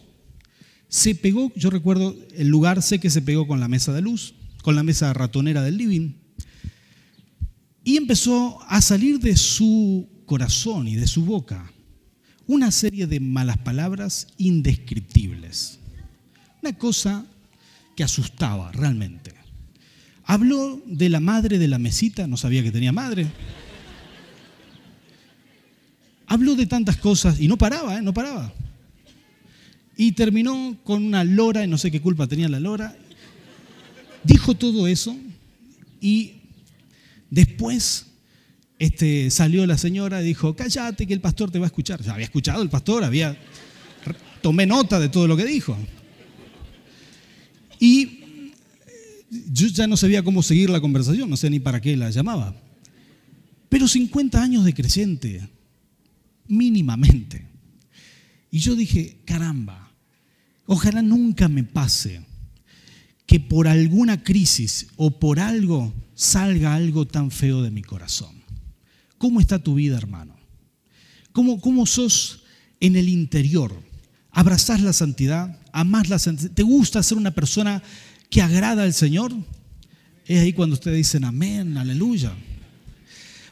se 0.89 1.15
pegó, 1.15 1.53
yo 1.55 1.71
recuerdo 1.71 2.17
el 2.37 2.49
lugar, 2.49 2.83
sé 2.83 2.99
que 2.99 3.11
se 3.11 3.23
pegó 3.23 3.47
con 3.47 3.61
la 3.61 3.69
mesa 3.69 3.93
de 3.93 4.03
luz, 4.03 4.35
con 4.63 4.75
la 4.75 4.83
mesa 4.83 5.13
ratonera 5.13 5.63
del 5.63 5.77
living, 5.77 6.15
y 7.85 7.97
empezó 7.97 8.61
a 8.67 8.83
salir 8.83 9.21
de 9.21 9.37
su 9.37 10.09
corazón 10.27 10.89
y 10.89 10.97
de 10.97 11.07
su 11.07 11.25
boca 11.25 11.73
una 12.51 12.73
serie 12.73 13.07
de 13.07 13.21
malas 13.21 13.59
palabras 13.59 14.27
indescriptibles. 14.37 15.79
Una 16.61 16.77
cosa 16.77 17.25
que 17.95 18.03
asustaba 18.03 18.73
realmente. 18.73 19.33
Habló 20.25 20.83
de 20.85 21.09
la 21.11 21.21
madre 21.21 21.59
de 21.59 21.69
la 21.69 21.79
mesita, 21.79 22.27
no 22.27 22.37
sabía 22.37 22.65
que 22.65 22.73
tenía 22.73 22.91
madre. 22.91 23.29
Habló 26.27 26.57
de 26.57 26.67
tantas 26.67 26.97
cosas 26.97 27.39
y 27.41 27.47
no 27.47 27.57
paraba, 27.57 27.99
¿eh? 27.99 28.03
no 28.03 28.13
paraba. 28.13 28.53
Y 29.97 30.11
terminó 30.13 30.77
con 30.83 31.05
una 31.05 31.23
lora, 31.23 31.65
y 31.65 31.69
no 31.69 31.79
sé 31.79 31.93
qué 31.93 32.01
culpa 32.01 32.27
tenía 32.27 32.49
la 32.49 32.59
lora. 32.59 32.97
Dijo 34.25 34.57
todo 34.57 34.89
eso 34.89 35.17
y 36.01 36.33
después 37.31 38.07
este, 38.81 39.31
salió 39.31 39.67
la 39.67 39.77
señora 39.77 40.23
y 40.23 40.25
dijo, 40.25 40.57
cállate 40.57 41.07
que 41.07 41.13
el 41.13 41.21
pastor 41.21 41.51
te 41.51 41.59
va 41.59 41.67
a 41.67 41.69
escuchar. 41.69 42.01
había 42.09 42.25
escuchado 42.25 42.63
el 42.63 42.71
pastor, 42.71 43.05
había, 43.05 43.39
tomé 44.41 44.65
nota 44.65 44.99
de 44.99 45.11
todo 45.11 45.29
lo 45.29 45.37
que 45.37 45.45
dijo. 45.45 45.77
Y 47.79 48.05
eh, 48.05 48.55
yo 49.53 49.69
ya 49.69 49.87
no 49.87 49.99
sabía 49.99 50.23
cómo 50.23 50.43
seguir 50.43 50.71
la 50.71 50.81
conversación, 50.81 51.29
no 51.29 51.37
sé 51.37 51.51
ni 51.51 51.61
para 51.61 51.83
qué 51.83 51.95
la 51.95 52.09
llamaba. 52.09 52.57
Pero 53.69 53.87
50 53.87 54.43
años 54.43 54.65
de 54.65 54.73
creciente, 54.73 55.47
mínimamente. 56.49 57.47
Y 58.51 58.61
yo 58.61 58.75
dije, 58.75 59.19
caramba, 59.27 59.93
ojalá 60.65 61.03
nunca 61.03 61.49
me 61.51 61.65
pase 61.65 62.23
que 63.27 63.41
por 63.41 63.69
alguna 63.69 64.25
crisis 64.25 64.87
o 64.97 65.21
por 65.21 65.39
algo 65.39 65.93
salga 66.15 66.75
algo 66.75 67.07
tan 67.07 67.31
feo 67.31 67.61
de 67.61 67.71
mi 67.71 67.83
corazón. 67.83 68.40
¿Cómo 69.21 69.39
está 69.39 69.59
tu 69.59 69.75
vida, 69.75 69.99
hermano? 69.99 70.35
¿Cómo, 71.33 71.61
cómo 71.61 71.85
sos 71.85 72.43
en 72.81 72.97
el 72.97 73.07
interior? 73.11 73.71
¿Abrazás 74.31 74.81
la 74.81 74.95
santidad? 74.95 75.61
¿Amás 75.73 76.09
la 76.09 76.19
santidad? 76.19 76.53
¿Te 76.53 76.63
gusta 76.63 77.03
ser 77.03 77.19
una 77.19 77.31
persona 77.31 77.83
que 78.31 78.41
agrada 78.41 78.83
al 78.83 78.95
Señor? 78.95 79.35
Es 80.25 80.41
ahí 80.41 80.55
cuando 80.55 80.73
ustedes 80.73 80.97
dicen 80.97 81.25
amén, 81.27 81.77
aleluya. 81.77 82.33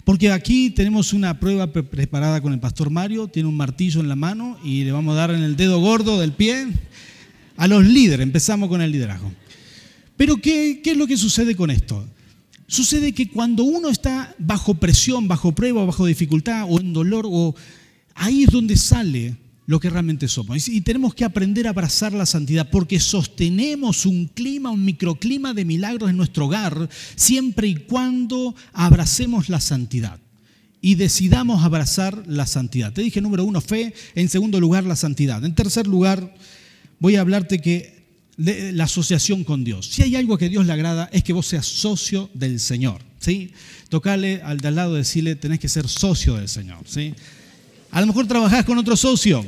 Porque 0.04 0.32
aquí 0.32 0.70
tenemos 0.70 1.12
una 1.12 1.38
prueba 1.38 1.70
preparada 1.70 2.40
con 2.40 2.54
el 2.54 2.60
pastor 2.60 2.88
Mario, 2.88 3.28
tiene 3.28 3.50
un 3.50 3.56
martillo 3.58 4.00
en 4.00 4.08
la 4.08 4.16
mano 4.16 4.58
y 4.64 4.84
le 4.84 4.92
vamos 4.92 5.12
a 5.12 5.16
dar 5.18 5.32
en 5.32 5.42
el 5.42 5.54
dedo 5.54 5.80
gordo 5.80 6.18
del 6.18 6.32
pie 6.32 6.66
a 7.58 7.68
los 7.68 7.84
líderes. 7.84 8.24
Empezamos 8.24 8.70
con 8.70 8.80
el 8.80 8.90
liderazgo. 8.90 9.30
Pero 10.16 10.38
¿qué, 10.38 10.80
qué 10.82 10.92
es 10.92 10.96
lo 10.96 11.06
que 11.06 11.18
sucede 11.18 11.54
con 11.54 11.70
esto? 11.70 12.08
Sucede 12.68 13.14
que 13.14 13.30
cuando 13.30 13.64
uno 13.64 13.88
está 13.88 14.34
bajo 14.38 14.74
presión, 14.74 15.26
bajo 15.26 15.52
prueba, 15.52 15.86
bajo 15.86 16.04
dificultad 16.04 16.66
o 16.68 16.78
en 16.78 16.92
dolor, 16.92 17.26
o 17.26 17.54
ahí 18.14 18.44
es 18.44 18.50
donde 18.50 18.76
sale 18.76 19.36
lo 19.64 19.80
que 19.80 19.88
realmente 19.88 20.28
somos. 20.28 20.68
Y 20.68 20.82
tenemos 20.82 21.14
que 21.14 21.24
aprender 21.24 21.66
a 21.66 21.70
abrazar 21.70 22.12
la 22.12 22.26
santidad 22.26 22.68
porque 22.70 23.00
sostenemos 23.00 24.04
un 24.04 24.26
clima, 24.26 24.70
un 24.70 24.84
microclima 24.84 25.54
de 25.54 25.64
milagros 25.64 26.10
en 26.10 26.18
nuestro 26.18 26.44
hogar 26.44 26.90
siempre 27.16 27.68
y 27.68 27.74
cuando 27.74 28.54
abracemos 28.74 29.48
la 29.48 29.60
santidad 29.60 30.20
y 30.82 30.94
decidamos 30.94 31.64
abrazar 31.64 32.22
la 32.26 32.46
santidad. 32.46 32.92
Te 32.92 33.02
dije 33.02 33.22
número 33.22 33.44
uno, 33.44 33.62
fe. 33.62 33.94
En 34.14 34.28
segundo 34.28 34.60
lugar, 34.60 34.84
la 34.84 34.96
santidad. 34.96 35.42
En 35.42 35.54
tercer 35.54 35.86
lugar, 35.86 36.34
voy 37.00 37.16
a 37.16 37.22
hablarte 37.22 37.60
que 37.60 37.97
de 38.38 38.72
la 38.72 38.84
asociación 38.84 39.44
con 39.44 39.64
Dios. 39.64 39.86
Si 39.86 40.02
hay 40.02 40.16
algo 40.16 40.38
que 40.38 40.46
a 40.46 40.48
Dios 40.48 40.64
le 40.64 40.72
agrada 40.72 41.10
es 41.12 41.22
que 41.22 41.34
vos 41.34 41.46
seas 41.46 41.66
socio 41.66 42.30
del 42.32 42.60
Señor. 42.60 43.02
¿sí? 43.18 43.52
Tocarle 43.90 44.40
al 44.42 44.58
de 44.58 44.68
al 44.68 44.76
lado 44.76 44.94
decirle, 44.94 45.34
tenés 45.34 45.58
que 45.58 45.68
ser 45.68 45.88
socio 45.88 46.36
del 46.36 46.48
Señor. 46.48 46.78
¿sí? 46.86 47.14
A 47.90 48.00
lo 48.00 48.06
mejor 48.06 48.26
trabajás 48.26 48.64
con 48.64 48.78
otro 48.78 48.96
socio, 48.96 49.44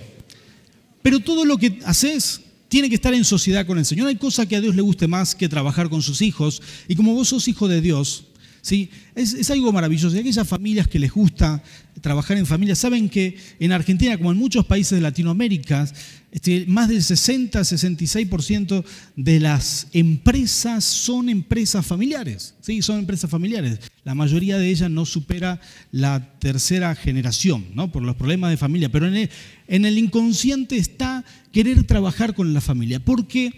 pero 1.03 1.21
todo 1.21 1.45
lo 1.45 1.57
que 1.57 1.79
haces 1.87 2.41
tiene 2.69 2.89
que 2.89 2.97
estar 2.97 3.15
en 3.15 3.25
sociedad 3.25 3.65
con 3.65 3.79
el 3.79 3.87
Señor. 3.87 4.09
Hay 4.09 4.17
cosas 4.17 4.47
que 4.47 4.57
a 4.57 4.61
Dios 4.61 4.75
le 4.75 4.83
guste 4.83 5.07
más 5.07 5.35
que 5.35 5.49
trabajar 5.49 5.89
con 5.89 6.03
sus 6.03 6.21
hijos. 6.21 6.61
Y 6.89 6.97
como 6.97 7.15
vos 7.15 7.29
sos 7.29 7.49
hijo 7.49 7.69
de 7.69 7.81
Dios, 7.81 8.25
¿sí? 8.61 8.91
es, 9.15 9.51
algo 9.51 9.73
maravilloso. 9.73 10.17
Y 10.17 10.21
aquellas 10.21 10.47
familias 10.47 10.89
que 10.89 10.99
les 10.99 11.13
gusta 11.13 11.63
trabajar 12.01 12.39
en 12.39 12.47
familia, 12.47 12.75
saben 12.75 13.09
que 13.09 13.37
en 13.59 13.73
Argentina, 13.73 14.17
como 14.17 14.33
en 14.33 14.39
muchos 14.39 14.65
países 14.65 14.97
de 14.97 15.03
Latinoamérica, 15.03 15.87
este, 16.33 16.65
más 16.67 16.89
del 16.89 17.03
60-66% 17.03 18.85
de 19.17 19.41
las 19.41 19.89
empresas 19.93 20.85
son 20.85 21.29
empresas 21.29 21.85
familiares. 21.85 22.55
Sí, 22.61 22.83
son 22.83 23.01
empresas 23.01 23.29
familiares. 23.29 23.81
La 24.05 24.15
mayoría 24.15 24.57
de 24.59 24.71
ellas 24.71 24.91
no 24.91 25.05
supera 25.05 25.61
la 25.91 26.39
tercera 26.39 26.95
generación, 26.95 27.67
¿no? 27.75 27.91
por 27.91 28.03
los 28.03 28.17
problemas 28.17 28.51
de 28.51 28.57
familia. 28.57 28.91
Pero 28.91 29.09
en 29.09 29.17
el, 29.17 29.31
en 29.67 29.85
el 29.85 29.99
inconsciente 29.99 30.77
está 30.77 31.25
querer 31.53 31.85
trabajar 31.85 32.35
con 32.35 32.55
la 32.55 32.61
familia, 32.61 33.01
porque 33.01 33.53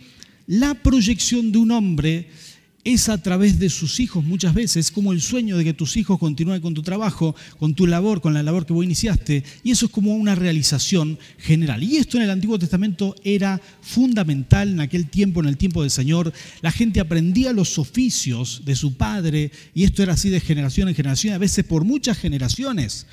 la 0.47 0.75
proyección 0.75 1.53
de 1.53 1.59
un 1.59 1.71
hombre 1.71 2.29
es 2.85 3.09
a 3.09 3.23
través 3.23 3.61
de 3.61 3.71
sus 3.71 4.01
hijos 4.01 4.25
muchas 4.25 4.55
veces, 4.55 4.91
como 4.91 5.13
el 5.13 5.21
sueño 5.21 5.57
de 5.57 5.65
que 5.65 5.73
tus 5.73 5.97
hijos 5.97 6.19
continúen 6.19 6.61
con 6.61 6.75
tu 6.75 6.83
trabajo, 6.83 7.37
con 7.59 7.75
tu 7.75 7.87
labor, 7.87 8.21
con 8.21 8.35
la 8.35 8.43
labor 8.43 8.67
que 8.67 8.73
vos 8.73 8.85
iniciaste, 8.85 9.45
y 9.63 9.71
eso 9.71 9.87
es 9.87 9.93
como 9.93 10.15
una 10.15 10.35
realización 10.35 11.19
general. 11.39 11.83
Y 11.83 11.97
esto 11.97 12.17
en 12.17 12.25
el 12.25 12.31
Antiguo 12.31 12.59
Testamento 12.59 13.15
era 13.23 13.61
fundamental 13.83 14.69
en 14.71 14.81
aquel 14.81 15.09
tiempo, 15.09 15.41
en 15.41 15.47
el 15.47 15.57
tiempo 15.57 15.83
del 15.83 15.93
Señor. 15.93 16.33
La 16.61 16.73
gente 16.73 16.99
aprendía 16.99 17.53
los 17.53 17.79
oficios 17.79 18.63
de 18.65 18.75
su 18.75 18.95
padre, 18.95 19.53
y 19.75 19.85
esto 19.85 20.03
era 20.03 20.15
así 20.15 20.29
de 20.29 20.41
generación 20.41 20.89
en 20.89 20.97
generación, 20.97 21.35
a 21.35 21.39
veces 21.39 21.65
por 21.65 21.85
muchas 21.85 22.19
generaciones. 22.19 23.07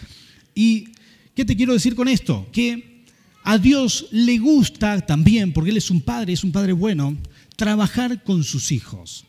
¿Y 0.55 0.89
qué 1.35 1.45
te 1.45 1.55
quiero 1.55 1.73
decir 1.73 1.93
con 1.93 2.07
esto? 2.07 2.47
Que 2.51 3.03
a 3.43 3.59
Dios 3.59 4.07
le 4.11 4.39
gusta 4.39 4.99
también, 5.05 5.53
porque 5.53 5.69
Él 5.69 5.77
es 5.77 5.91
un 5.91 6.01
padre, 6.01 6.33
es 6.33 6.43
un 6.43 6.51
padre 6.51 6.73
bueno, 6.73 7.15
trabajar 7.55 8.23
con 8.23 8.43
sus 8.43 8.71
hijos. 8.71 9.25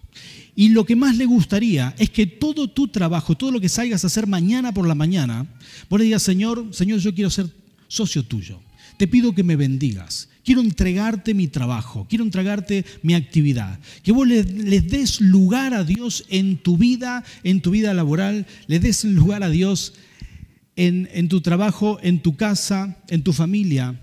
Y 0.57 0.71
lo 0.71 0.85
que 0.85 0.97
más 0.97 1.17
le 1.17 1.27
gustaría 1.27 1.95
es 1.99 2.11
que 2.11 2.27
todo 2.27 2.69
tu 2.69 2.89
trabajo, 2.89 3.37
todo 3.37 3.51
lo 3.51 3.61
que 3.61 3.69
salgas 3.69 4.05
a 4.05 4.09
hacer 4.09 4.27
mañana 4.27 4.75
por 4.75 4.87
la 4.87 4.95
mañana, 4.95 5.47
vos 5.89 5.99
le 5.99 6.05
digas, 6.05 6.23
Señor, 6.23 6.69
Señor, 6.73 7.01
yo 7.01 7.15
quiero 7.15 7.31
ser 7.31 7.49
socio 7.89 8.23
tuyo. 8.25 8.61
Te 8.97 9.09
pido 9.09 9.35
que 9.35 9.43
me 9.43 9.57
bendigas. 9.57 10.29
Quiero 10.45 10.61
entregarte 10.61 11.35
mi 11.35 11.49
trabajo, 11.49 12.07
quiero 12.09 12.25
entregarte 12.25 12.85
mi 13.03 13.15
actividad. 13.15 13.79
Que 14.03 14.13
vos 14.13 14.27
le, 14.27 14.43
des 14.43 15.21
lugar 15.21 15.75
a 15.75 15.85
Dios 15.85 16.25
en 16.29 16.57
tu 16.57 16.77
vida, 16.77 17.25
en 17.45 17.61
tu 17.61 17.71
vida 17.71 17.95
laboral, 17.95 18.47
le 18.67 18.81
des 18.81 19.05
lugar 19.05 19.43
a 19.43 19.51
Dios 19.51 19.95
en, 20.77 21.09
en 21.13 21.29
tu 21.29 21.41
trabajo, 21.41 21.99
en 22.03 22.21
tu 22.21 22.37
casa, 22.37 22.99
en 23.09 23.23
tu 23.23 23.33
familia, 23.33 24.01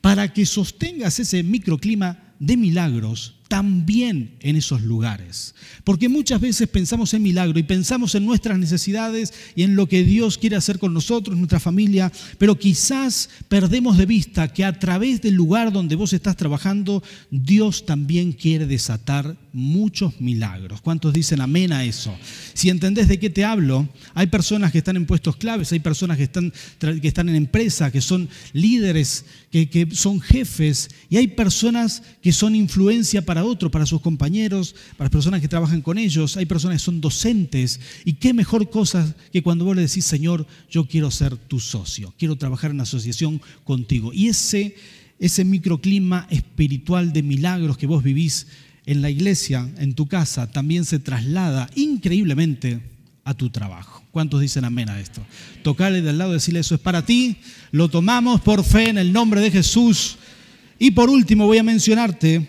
para 0.00 0.32
que 0.32 0.44
sostengas 0.44 1.18
ese 1.20 1.42
microclima 1.42 2.34
de 2.38 2.56
milagros 2.56 3.35
también 3.48 4.36
en 4.40 4.56
esos 4.56 4.82
lugares. 4.82 5.54
Porque 5.84 6.08
muchas 6.08 6.40
veces 6.40 6.68
pensamos 6.68 7.14
en 7.14 7.22
milagro 7.22 7.58
y 7.58 7.62
pensamos 7.62 8.14
en 8.14 8.26
nuestras 8.26 8.58
necesidades 8.58 9.32
y 9.54 9.62
en 9.62 9.76
lo 9.76 9.86
que 9.86 10.04
Dios 10.04 10.38
quiere 10.38 10.56
hacer 10.56 10.78
con 10.78 10.92
nosotros, 10.92 11.36
nuestra 11.36 11.60
familia, 11.60 12.12
pero 12.38 12.58
quizás 12.58 13.28
perdemos 13.48 13.98
de 13.98 14.06
vista 14.06 14.52
que 14.52 14.64
a 14.64 14.78
través 14.78 15.22
del 15.22 15.34
lugar 15.34 15.72
donde 15.72 15.96
vos 15.96 16.12
estás 16.12 16.36
trabajando, 16.36 17.02
Dios 17.30 17.86
también 17.86 18.32
quiere 18.32 18.66
desatar 18.66 19.36
muchos 19.56 20.20
milagros. 20.20 20.82
¿Cuántos 20.82 21.14
dicen 21.14 21.40
amén 21.40 21.72
a 21.72 21.82
eso? 21.82 22.14
Si 22.52 22.68
entendés 22.68 23.08
de 23.08 23.18
qué 23.18 23.30
te 23.30 23.42
hablo, 23.44 23.88
hay 24.14 24.26
personas 24.26 24.70
que 24.70 24.78
están 24.78 24.96
en 24.96 25.06
puestos 25.06 25.36
claves, 25.36 25.72
hay 25.72 25.80
personas 25.80 26.18
que 26.18 26.24
están, 26.24 26.52
que 26.78 27.08
están 27.08 27.30
en 27.30 27.36
empresa, 27.36 27.90
que 27.90 28.02
son 28.02 28.28
líderes, 28.52 29.24
que, 29.50 29.70
que 29.70 29.88
son 29.92 30.20
jefes, 30.20 30.90
y 31.08 31.16
hay 31.16 31.28
personas 31.28 32.02
que 32.20 32.32
son 32.32 32.54
influencia 32.54 33.24
para 33.24 33.44
otros, 33.44 33.72
para 33.72 33.86
sus 33.86 34.02
compañeros, 34.02 34.74
para 34.98 35.06
las 35.06 35.12
personas 35.12 35.40
que 35.40 35.48
trabajan 35.48 35.80
con 35.80 35.96
ellos, 35.96 36.36
hay 36.36 36.44
personas 36.44 36.76
que 36.76 36.84
son 36.84 37.00
docentes, 37.00 37.80
y 38.04 38.12
qué 38.14 38.34
mejor 38.34 38.68
cosa 38.68 39.16
que 39.32 39.42
cuando 39.42 39.64
vos 39.64 39.74
le 39.74 39.82
decís, 39.82 40.04
Señor, 40.04 40.46
yo 40.70 40.86
quiero 40.86 41.10
ser 41.10 41.36
tu 41.36 41.60
socio, 41.60 42.12
quiero 42.18 42.36
trabajar 42.36 42.72
en 42.72 42.80
asociación 42.82 43.40
contigo. 43.64 44.12
Y 44.12 44.28
ese, 44.28 44.76
ese 45.18 45.44
microclima 45.46 46.26
espiritual 46.30 47.14
de 47.14 47.22
milagros 47.22 47.78
que 47.78 47.86
vos 47.86 48.02
vivís, 48.02 48.46
en 48.86 49.02
la 49.02 49.10
iglesia, 49.10 49.68
en 49.78 49.94
tu 49.94 50.06
casa, 50.06 50.50
también 50.50 50.84
se 50.84 51.00
traslada 51.00 51.68
increíblemente 51.74 52.80
a 53.24 53.34
tu 53.34 53.50
trabajo. 53.50 54.04
¿Cuántos 54.12 54.40
dicen 54.40 54.64
amén 54.64 54.88
a 54.88 55.00
esto? 55.00 55.20
Tocarle 55.62 56.00
del 56.00 56.18
lado 56.18 56.32
decirle 56.32 56.60
eso 56.60 56.76
es 56.76 56.80
para 56.80 57.04
ti, 57.04 57.36
lo 57.72 57.88
tomamos 57.88 58.40
por 58.40 58.64
fe 58.64 58.88
en 58.88 58.98
el 58.98 59.12
nombre 59.12 59.40
de 59.40 59.50
Jesús. 59.50 60.16
Y 60.78 60.92
por 60.92 61.10
último 61.10 61.46
voy 61.46 61.58
a 61.58 61.64
mencionarte 61.64 62.48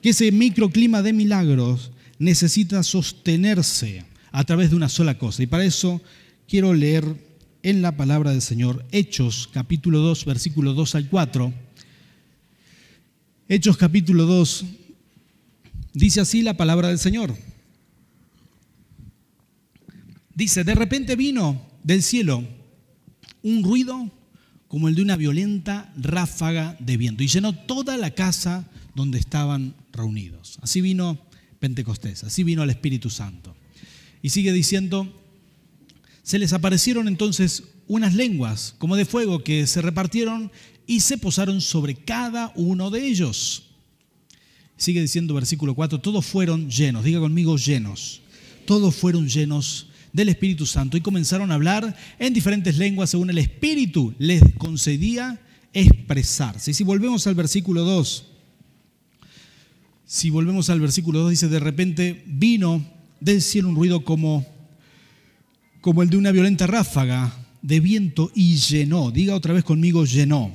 que 0.00 0.10
ese 0.10 0.32
microclima 0.32 1.02
de 1.02 1.12
milagros 1.12 1.92
necesita 2.18 2.82
sostenerse 2.82 4.04
a 4.32 4.44
través 4.44 4.70
de 4.70 4.76
una 4.76 4.88
sola 4.88 5.18
cosa. 5.18 5.42
Y 5.42 5.46
para 5.46 5.64
eso 5.64 6.00
quiero 6.48 6.72
leer 6.72 7.04
en 7.62 7.82
la 7.82 7.96
palabra 7.96 8.30
del 8.30 8.42
Señor 8.42 8.84
Hechos 8.90 9.48
capítulo 9.52 10.00
2, 10.00 10.24
versículo 10.24 10.72
2 10.72 10.94
al 10.94 11.08
4. 11.08 11.52
Hechos 13.48 13.76
capítulo 13.76 14.24
2, 14.24 14.64
Dice 15.94 16.20
así 16.20 16.42
la 16.42 16.56
palabra 16.56 16.88
del 16.88 16.98
Señor. 16.98 17.34
Dice, 20.34 20.64
de 20.64 20.74
repente 20.74 21.14
vino 21.14 21.64
del 21.84 22.02
cielo 22.02 22.44
un 23.42 23.62
ruido 23.62 24.10
como 24.66 24.88
el 24.88 24.96
de 24.96 25.02
una 25.02 25.16
violenta 25.16 25.92
ráfaga 25.96 26.76
de 26.80 26.96
viento 26.96 27.22
y 27.22 27.28
llenó 27.28 27.52
toda 27.52 27.96
la 27.96 28.10
casa 28.10 28.68
donde 28.96 29.18
estaban 29.18 29.76
reunidos. 29.92 30.58
Así 30.62 30.80
vino 30.80 31.20
Pentecostés, 31.60 32.24
así 32.24 32.42
vino 32.42 32.64
el 32.64 32.70
Espíritu 32.70 33.08
Santo. 33.08 33.54
Y 34.20 34.30
sigue 34.30 34.52
diciendo, 34.52 35.22
se 36.24 36.40
les 36.40 36.52
aparecieron 36.52 37.06
entonces 37.06 37.62
unas 37.86 38.14
lenguas 38.14 38.74
como 38.78 38.96
de 38.96 39.04
fuego 39.04 39.44
que 39.44 39.68
se 39.68 39.80
repartieron 39.80 40.50
y 40.88 41.00
se 41.00 41.18
posaron 41.18 41.60
sobre 41.60 41.94
cada 41.94 42.52
uno 42.56 42.90
de 42.90 43.06
ellos. 43.06 43.73
Sigue 44.76 45.00
diciendo 45.00 45.34
versículo 45.34 45.74
4, 45.74 46.00
todos 46.00 46.26
fueron 46.26 46.68
llenos, 46.68 47.04
diga 47.04 47.20
conmigo 47.20 47.56
llenos, 47.56 48.20
todos 48.66 48.94
fueron 48.94 49.28
llenos 49.28 49.88
del 50.12 50.28
Espíritu 50.28 50.66
Santo 50.66 50.96
y 50.96 51.00
comenzaron 51.00 51.50
a 51.50 51.54
hablar 51.54 51.96
en 52.18 52.32
diferentes 52.32 52.78
lenguas 52.78 53.10
según 53.10 53.30
el 53.30 53.38
Espíritu 53.38 54.14
les 54.18 54.42
concedía 54.58 55.40
expresarse. 55.72 56.70
Y 56.70 56.74
si 56.74 56.84
volvemos 56.84 57.26
al 57.26 57.34
versículo 57.34 57.82
2, 57.82 58.26
si 60.06 60.30
volvemos 60.30 60.70
al 60.70 60.80
versículo 60.80 61.20
2, 61.20 61.30
dice, 61.30 61.48
de 61.48 61.60
repente 61.60 62.22
vino 62.26 62.84
del 63.20 63.42
cielo 63.42 63.68
un 63.68 63.76
ruido 63.76 64.04
como, 64.04 64.46
como 65.80 66.02
el 66.02 66.10
de 66.10 66.16
una 66.16 66.30
violenta 66.30 66.66
ráfaga 66.66 67.32
de 67.62 67.80
viento 67.80 68.30
y 68.34 68.56
llenó, 68.56 69.10
diga 69.10 69.34
otra 69.34 69.54
vez 69.54 69.64
conmigo, 69.64 70.04
llenó. 70.04 70.52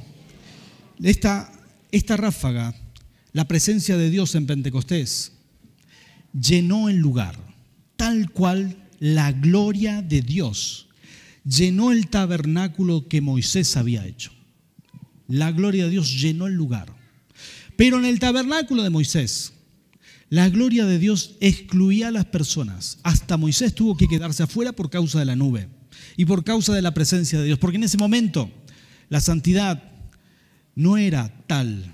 Esta, 1.02 1.52
esta 1.92 2.16
ráfaga 2.16 2.76
la 3.32 3.48
presencia 3.48 3.98
de 3.98 4.10
Dios 4.10 4.36
en 4.36 4.48
Pentecostés 4.48 5.34
llenó 6.34 6.90
el 6.90 6.98
lugar, 6.98 7.36
tal 7.96 8.32
cual 8.32 8.88
la 9.00 9.32
gloria 9.32 10.02
de 10.02 10.22
Dios 10.22 10.88
llenó 11.46 11.92
el 11.92 12.08
tabernáculo 12.08 13.08
que 13.08 13.22
Moisés 13.22 13.78
había 13.78 14.06
hecho. 14.06 14.32
La 15.28 15.52
gloria 15.52 15.86
de 15.86 15.92
Dios 15.92 16.20
llenó 16.20 16.48
el 16.48 16.56
lugar. 16.56 16.94
Pero 17.76 18.00
en 18.00 18.06
el 18.06 18.20
tabernáculo 18.20 18.84
de 18.84 18.90
Moisés, 18.90 19.54
la 20.30 20.50
gloria 20.50 20.86
de 20.86 21.00
Dios 21.00 21.36
excluía 21.40 22.10
a 22.10 22.12
las 22.12 22.26
personas. 22.26 23.00
Hasta 23.04 23.38
Moisés 23.38 23.74
tuvo 23.74 23.96
que 23.96 24.08
quedarse 24.08 24.44
afuera 24.44 24.74
por 24.74 24.90
causa 24.90 25.20
de 25.20 25.26
la 25.26 25.36
nube 25.36 25.70
y 26.18 26.26
por 26.26 26.44
causa 26.44 26.74
de 26.74 26.82
la 26.82 26.94
presencia 26.94 27.40
de 27.40 27.46
Dios. 27.46 27.60
Porque 27.60 27.78
en 27.78 27.84
ese 27.84 27.98
momento 27.98 28.52
la 29.08 29.22
santidad 29.22 29.84
no 30.76 30.98
era 30.98 31.46
tal 31.48 31.94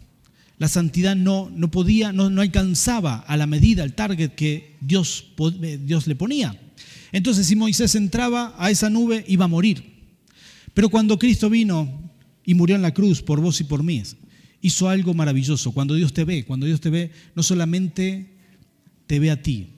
la 0.57 0.67
santidad 0.67 1.15
no, 1.15 1.51
no 1.53 1.69
podía, 1.69 2.13
no, 2.13 2.29
no, 2.29 2.41
alcanzaba 2.41 3.17
a 3.17 3.37
la 3.37 3.47
medida, 3.47 3.83
al 3.83 3.93
target 3.93 4.31
que 4.31 4.77
Dios, 4.81 5.27
eh, 5.61 5.79
Dios 5.83 6.07
le 6.07 6.15
ponía. 6.15 6.59
Entonces, 7.11 7.47
si 7.47 7.55
Moisés 7.55 7.95
entraba 7.95 8.55
a 8.57 8.71
esa 8.71 8.89
nube, 8.89 9.25
iba 9.27 9.45
a 9.45 9.49
morir. 9.49 9.83
Pero 10.73 10.89
cuando 10.89 11.19
Cristo 11.19 11.49
vino 11.49 12.11
y 12.45 12.53
murió 12.53 12.75
en 12.75 12.81
la 12.81 12.93
cruz 12.93 13.21
por 13.21 13.41
vos 13.41 13.59
y 13.61 13.63
por 13.63 13.83
mí, 13.83 14.03
hizo 14.61 14.89
algo 14.89 15.13
maravilloso. 15.13 15.71
Cuando 15.71 15.93
Dios 15.95 16.13
te 16.13 16.25
ve, 16.25 16.45
cuando 16.45 16.65
Dios 16.65 16.81
te 16.81 16.89
ve, 16.89 17.11
no 17.35 17.43
solamente 17.43 18.35
te 19.07 19.19
ve 19.19 19.31
a 19.31 19.41
ti, 19.41 19.69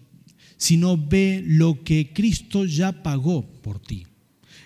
sino 0.58 0.98
ve 0.98 1.44
lo 1.46 1.84
que 1.84 2.14
Cristo 2.14 2.66
ya 2.66 3.04
pagó 3.04 3.46
por 3.62 3.80
ti. 3.80 4.06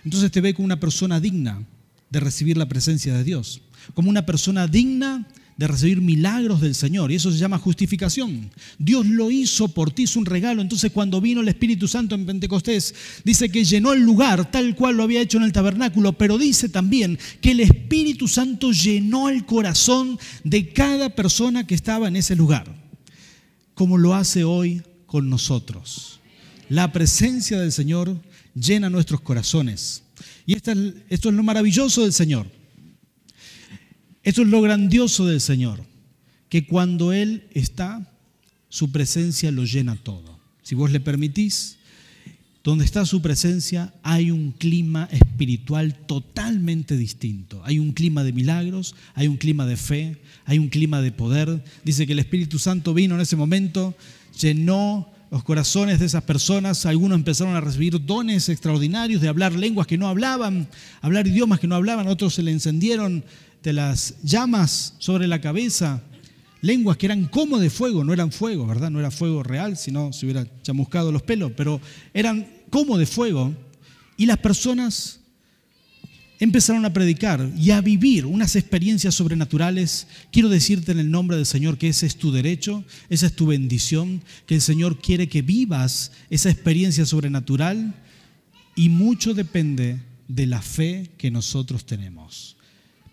Entonces 0.04 0.32
te 0.32 0.42
ve 0.42 0.54
como 0.54 0.66
una 0.66 0.80
persona 0.80 1.20
digna 1.20 1.66
de 2.10 2.20
recibir 2.20 2.58
la 2.58 2.68
presencia 2.68 3.14
de 3.14 3.24
Dios. 3.24 3.62
como 3.96 4.10
una 4.12 4.28
persona 4.28 4.68
digna 4.68 5.28
de 5.62 5.68
recibir 5.68 6.02
milagros 6.02 6.60
del 6.60 6.74
Señor. 6.74 7.12
Y 7.12 7.16
eso 7.16 7.32
se 7.32 7.38
llama 7.38 7.60
justificación. 7.60 8.50
Dios 8.80 9.06
lo 9.06 9.30
hizo 9.30 9.68
por 9.68 9.92
ti, 9.92 10.04
es 10.04 10.16
un 10.16 10.26
regalo. 10.26 10.60
Entonces 10.60 10.92
cuando 10.92 11.22
vino 11.22 11.42
el 11.42 11.48
Espíritu 11.50 11.88
Santo 11.88 12.16
en 12.16 12.26
Pentecostés, 12.26 12.96
dice 13.24 13.50
que 13.50 13.64
llenó 13.64 13.94
el 13.94 14.02
lugar 14.02 14.50
tal 14.50 14.76
cual 14.76 14.98
lo 14.98 15.04
había 15.04 15.22
hecho 15.22 15.38
en 15.38 15.44
el 15.44 15.54
tabernáculo, 15.54 16.14
pero 16.14 16.40
dice 16.40 16.68
también 16.68 17.20
que 17.42 17.52
el 17.52 17.60
Espíritu 17.60 18.28
Santo 18.28 18.72
llenó 18.72 19.30
el 19.30 19.46
corazón 19.46 20.18
de 20.44 20.74
cada 20.74 21.12
persona 21.12 21.68
que 21.68 21.76
estaba 21.76 22.08
en 22.08 22.16
ese 22.16 22.36
lugar, 22.36 22.66
como 23.76 24.00
lo 24.00 24.16
hace 24.16 24.44
hoy 24.44 24.82
con 25.06 25.30
nosotros. 25.30 26.22
La 26.70 26.92
presencia 26.92 27.60
del 27.60 27.72
Señor 27.72 28.20
llena 28.56 28.90
nuestros 28.90 29.22
corazones. 29.22 30.02
Y 30.48 30.56
esto 30.56 30.72
es 30.72 31.24
lo 31.26 31.44
maravilloso 31.44 32.02
del 32.02 32.14
Señor 32.14 32.48
esto 34.24 34.42
es 34.42 34.48
lo 34.48 34.62
grandioso 34.62 35.26
del 35.26 35.42
Señor, 35.42 35.84
que 36.50 36.66
cuando 36.66 37.14
Él 37.14 37.48
está, 37.52 38.08
su 38.70 38.92
presencia 38.92 39.52
lo 39.52 39.66
llena 39.66 39.96
todo. 39.96 40.40
Si 40.62 40.76
vos 40.76 40.92
le 40.92 41.00
permitís, 41.00 41.78
donde 42.64 42.86
está 42.86 43.06
su 43.06 43.22
presencia 43.22 43.94
hay 44.04 44.30
un 44.30 44.52
clima 44.52 45.10
espiritual 45.12 45.96
totalmente 46.06 46.96
distinto. 46.96 47.62
Hay 47.66 47.80
un 47.80 47.92
clima 47.92 48.24
de 48.24 48.34
milagros, 48.34 48.96
hay 49.16 49.28
un 49.28 49.38
clima 49.38 49.66
de 49.66 49.78
fe, 49.78 50.22
hay 50.46 50.60
un 50.60 50.70
clima 50.70 51.02
de 51.02 51.12
poder. 51.12 51.64
Dice 51.84 52.06
que 52.06 52.14
el 52.14 52.20
Espíritu 52.20 52.60
Santo 52.60 52.94
vino 52.94 53.16
en 53.16 53.22
ese 53.22 53.36
momento, 53.36 53.96
llenó 54.40 55.12
los 55.32 55.44
corazones 55.44 56.00
de 56.00 56.06
esas 56.06 56.24
personas, 56.24 56.86
algunos 56.86 57.16
empezaron 57.16 57.56
a 57.56 57.62
recibir 57.62 58.06
dones 58.06 58.50
extraordinarios 58.50 59.22
de 59.22 59.30
hablar 59.30 59.54
lenguas 59.54 59.88
que 59.88 59.98
no 59.98 60.08
hablaban, 60.08 60.68
hablar 61.00 61.26
idiomas 61.26 61.60
que 61.60 61.68
no 61.68 61.76
hablaban, 61.76 62.08
otros 62.08 62.36
se 62.36 62.44
le 62.44 62.52
encendieron 62.52 63.24
de 63.64 63.74
las 63.74 64.16
llamas 64.24 64.96
sobre 65.00 65.28
la 65.28 65.42
cabeza, 65.42 66.02
lenguas 66.62 66.98
que 66.98 67.08
eran 67.08 67.26
como 67.26 67.60
de 67.60 67.70
fuego, 67.70 68.04
no 68.04 68.14
eran 68.14 68.32
fuego, 68.32 68.66
¿verdad? 68.66 68.90
No 68.90 69.00
era 69.00 69.12
fuego 69.12 69.44
real, 69.44 69.78
sino 69.78 70.14
se 70.14 70.26
hubiera 70.26 70.48
chamuscado 70.62 71.12
los 71.12 71.24
pelos, 71.24 71.52
pero 71.56 71.82
eran 72.14 72.48
como 72.70 72.98
de 72.98 73.06
fuego. 73.06 73.54
Y 74.18 74.26
las 74.26 74.38
personas 74.38 75.20
empezaron 76.40 76.86
a 76.86 76.94
predicar 76.94 77.52
y 77.56 77.70
a 77.72 77.82
vivir 77.82 78.26
unas 78.26 78.56
experiencias 78.56 79.14
sobrenaturales. 79.14 80.08
Quiero 80.32 80.50
decirte 80.50 80.92
en 80.92 81.00
el 81.00 81.12
nombre 81.12 81.38
del 81.38 81.46
Señor 81.46 81.78
que 81.78 81.90
ese 81.90 82.08
es 82.08 82.16
tu 82.16 82.32
derecho, 82.32 82.84
esa 83.10 83.28
es 83.28 83.36
tu 83.36 83.48
bendición, 83.48 84.24
que 84.48 84.56
el 84.56 84.62
Señor 84.62 85.00
quiere 85.00 85.30
que 85.30 85.44
vivas 85.44 86.12
esa 86.30 86.50
experiencia 86.50 87.06
sobrenatural 87.06 87.94
y 88.76 88.90
mucho 88.90 89.34
depende 89.34 90.00
de 90.28 90.46
la 90.48 90.62
fe 90.62 91.12
que 91.18 91.30
nosotros 91.30 91.86
tenemos 91.86 92.58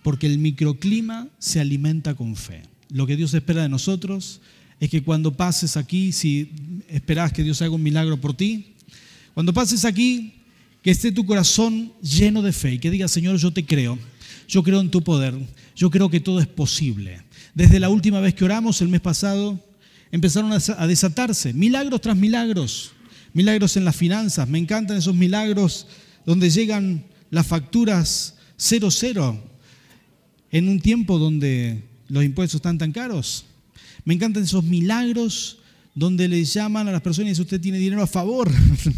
porque 0.08 0.26
el 0.26 0.38
microclima 0.38 1.28
se 1.38 1.60
alimenta 1.60 2.14
con 2.14 2.34
fe. 2.34 2.62
Lo 2.88 3.06
que 3.06 3.14
Dios 3.14 3.34
espera 3.34 3.60
de 3.60 3.68
nosotros 3.68 4.40
es 4.80 4.88
que 4.88 5.02
cuando 5.02 5.36
pases 5.36 5.76
aquí, 5.76 6.12
si 6.12 6.50
esperas 6.88 7.30
que 7.30 7.42
Dios 7.42 7.60
haga 7.60 7.72
un 7.72 7.82
milagro 7.82 8.18
por 8.18 8.32
ti, 8.32 8.72
cuando 9.34 9.52
pases 9.52 9.84
aquí, 9.84 10.32
que 10.82 10.92
esté 10.92 11.12
tu 11.12 11.26
corazón 11.26 11.92
lleno 12.00 12.40
de 12.40 12.54
fe 12.54 12.72
y 12.72 12.78
que 12.78 12.90
diga, 12.90 13.06
Señor, 13.06 13.36
yo 13.36 13.50
te 13.50 13.66
creo, 13.66 13.98
yo 14.48 14.62
creo 14.62 14.80
en 14.80 14.90
tu 14.90 15.04
poder, 15.04 15.34
yo 15.76 15.90
creo 15.90 16.08
que 16.08 16.20
todo 16.20 16.40
es 16.40 16.46
posible. 16.46 17.20
Desde 17.54 17.78
la 17.78 17.90
última 17.90 18.20
vez 18.20 18.32
que 18.32 18.46
oramos, 18.46 18.80
el 18.80 18.88
mes 18.88 19.02
pasado, 19.02 19.62
empezaron 20.10 20.52
a 20.54 20.86
desatarse 20.86 21.52
milagros 21.52 22.00
tras 22.00 22.16
milagros, 22.16 22.92
milagros 23.34 23.76
en 23.76 23.84
las 23.84 23.94
finanzas, 23.94 24.48
me 24.48 24.58
encantan 24.58 24.96
esos 24.96 25.14
milagros 25.14 25.86
donde 26.24 26.48
llegan 26.48 27.04
las 27.28 27.46
facturas 27.46 28.36
cero 28.56 28.90
cero 28.90 29.47
en 30.50 30.68
un 30.68 30.80
tiempo 30.80 31.18
donde 31.18 31.82
los 32.08 32.24
impuestos 32.24 32.56
están 32.56 32.78
tan 32.78 32.92
caros. 32.92 33.44
Me 34.04 34.14
encantan 34.14 34.44
esos 34.44 34.64
milagros 34.64 35.58
donde 35.98 36.28
le 36.28 36.44
llaman 36.44 36.86
a 36.86 36.92
las 36.92 37.02
personas 37.02 37.26
y 37.26 37.30
dicen, 37.30 37.42
usted 37.42 37.60
tiene 37.60 37.78
dinero 37.78 38.02
a 38.02 38.06
favor. 38.06 38.48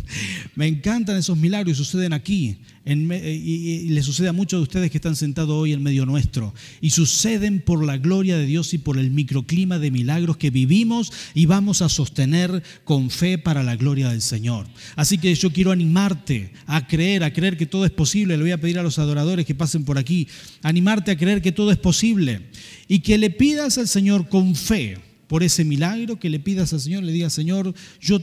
Me 0.54 0.66
encantan 0.66 1.16
esos 1.16 1.36
milagros 1.38 1.72
y 1.72 1.82
suceden 1.82 2.12
aquí. 2.12 2.58
y, 2.84 3.88
le 3.88 4.02
sucede 4.02 4.28
a 4.28 4.34
muchos 4.34 4.60
de 4.60 4.62
ustedes 4.64 4.90
que 4.90 4.98
están 4.98 5.16
sentados 5.16 5.50
hoy 5.50 5.72
en 5.72 5.82
medio 5.82 6.04
nuestro. 6.04 6.52
Y 6.82 6.90
suceden 6.90 7.62
por 7.62 7.82
la 7.86 7.96
gloria 7.96 8.36
de 8.36 8.44
Dios 8.44 8.74
y 8.74 8.78
por 8.78 8.98
el 8.98 9.10
microclima 9.10 9.78
de 9.78 9.90
milagros 9.90 10.36
que 10.36 10.50
vivimos 10.50 11.10
y 11.32 11.46
vamos 11.46 11.80
a 11.80 11.88
sostener 11.88 12.62
con 12.84 13.08
fe 13.08 13.38
para 13.38 13.62
la 13.62 13.76
gloria 13.76 14.10
del 14.10 14.20
Señor. 14.20 14.66
Así 14.94 15.16
que 15.16 15.34
yo 15.34 15.50
quiero 15.54 15.72
animarte 15.72 16.52
a 16.66 16.86
creer, 16.86 17.24
a 17.24 17.32
creer 17.32 17.56
que 17.56 17.64
todo 17.64 17.86
es 17.86 17.92
posible. 17.92 18.36
Le 18.36 18.42
voy 18.42 18.52
a 18.52 18.60
pedir 18.60 18.78
a 18.78 18.82
los 18.82 18.98
adoradores 18.98 19.46
que 19.46 19.54
pasen 19.54 19.84
por 19.84 19.96
aquí, 19.96 20.28
animarte 20.62 21.12
a 21.12 21.16
creer 21.16 21.40
que 21.40 21.52
todo 21.52 21.70
es 21.70 21.78
posible 21.78 22.50
y 22.88 22.98
que 22.98 23.16
le 23.16 23.30
pidas 23.30 23.78
al 23.78 23.88
Señor 23.88 24.28
con 24.28 24.54
fe 24.54 24.98
por 25.30 25.44
ese 25.44 25.64
milagro, 25.64 26.18
que 26.18 26.28
le 26.28 26.40
pidas 26.40 26.72
al 26.72 26.80
Señor, 26.80 27.04
le 27.04 27.12
digas, 27.12 27.32
Señor, 27.32 27.72
yo, 28.00 28.18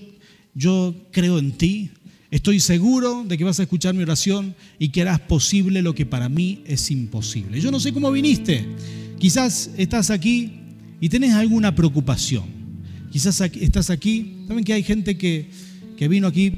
yo 0.53 0.93
creo 1.11 1.39
en 1.39 1.53
ti, 1.53 1.89
estoy 2.31 2.59
seguro 2.59 3.23
de 3.25 3.37
que 3.37 3.45
vas 3.45 3.61
a 3.61 3.63
escuchar 3.63 3.95
mi 3.95 4.03
oración 4.03 4.53
y 4.77 4.89
que 4.89 5.03
harás 5.03 5.21
posible 5.21 5.81
lo 5.81 5.95
que 5.95 6.05
para 6.05 6.27
mí 6.27 6.63
es 6.65 6.91
imposible. 6.91 7.61
Yo 7.61 7.71
no 7.71 7.79
sé 7.79 7.93
cómo 7.93 8.11
viniste, 8.11 8.65
quizás 9.19 9.71
estás 9.77 10.09
aquí 10.09 10.51
y 10.99 11.07
tenés 11.07 11.31
alguna 11.31 11.73
preocupación, 11.73 12.43
quizás 13.09 13.39
estás 13.39 13.89
aquí, 13.89 14.43
saben 14.45 14.65
que 14.65 14.73
hay 14.73 14.83
gente 14.83 15.17
que, 15.17 15.49
que 15.95 16.09
vino 16.09 16.27
aquí 16.27 16.51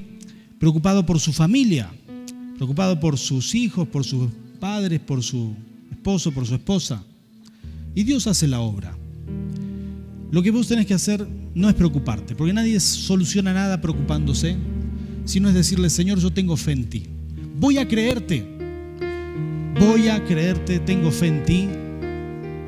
preocupado 0.58 1.06
por 1.06 1.20
su 1.20 1.32
familia, 1.32 1.92
preocupado 2.56 3.00
por 3.00 3.20
sus 3.20 3.54
hijos, 3.54 3.88
por 3.88 4.04
sus 4.04 4.32
padres, 4.60 5.00
por 5.00 5.22
su 5.22 5.54
esposo, 5.92 6.32
por 6.32 6.48
su 6.48 6.56
esposa. 6.56 7.04
Y 7.94 8.02
Dios 8.02 8.26
hace 8.26 8.48
la 8.48 8.62
obra. 8.62 8.99
Lo 10.32 10.44
que 10.44 10.52
vos 10.52 10.68
tenés 10.68 10.86
que 10.86 10.94
hacer 10.94 11.26
no 11.56 11.70
es 11.70 11.76
preocuparte, 11.76 12.36
porque 12.36 12.54
nadie 12.54 12.80
soluciona 12.80 13.52
nada 13.52 13.82
preocupándose, 13.82 14.56
sino 15.26 15.50
es 15.50 15.56
decirle, 15.56 15.90
Señor, 15.90 16.20
yo 16.20 16.32
tengo 16.32 16.56
fe 16.56 16.74
en 16.74 16.90
ti. 16.90 17.04
Voy 17.60 17.80
a 17.80 17.88
creerte. 17.88 18.46
Voy 19.80 20.08
a 20.08 20.24
creerte, 20.24 20.80
tengo 20.80 21.10
fe 21.10 21.28
en 21.28 21.44
ti. 21.46 21.68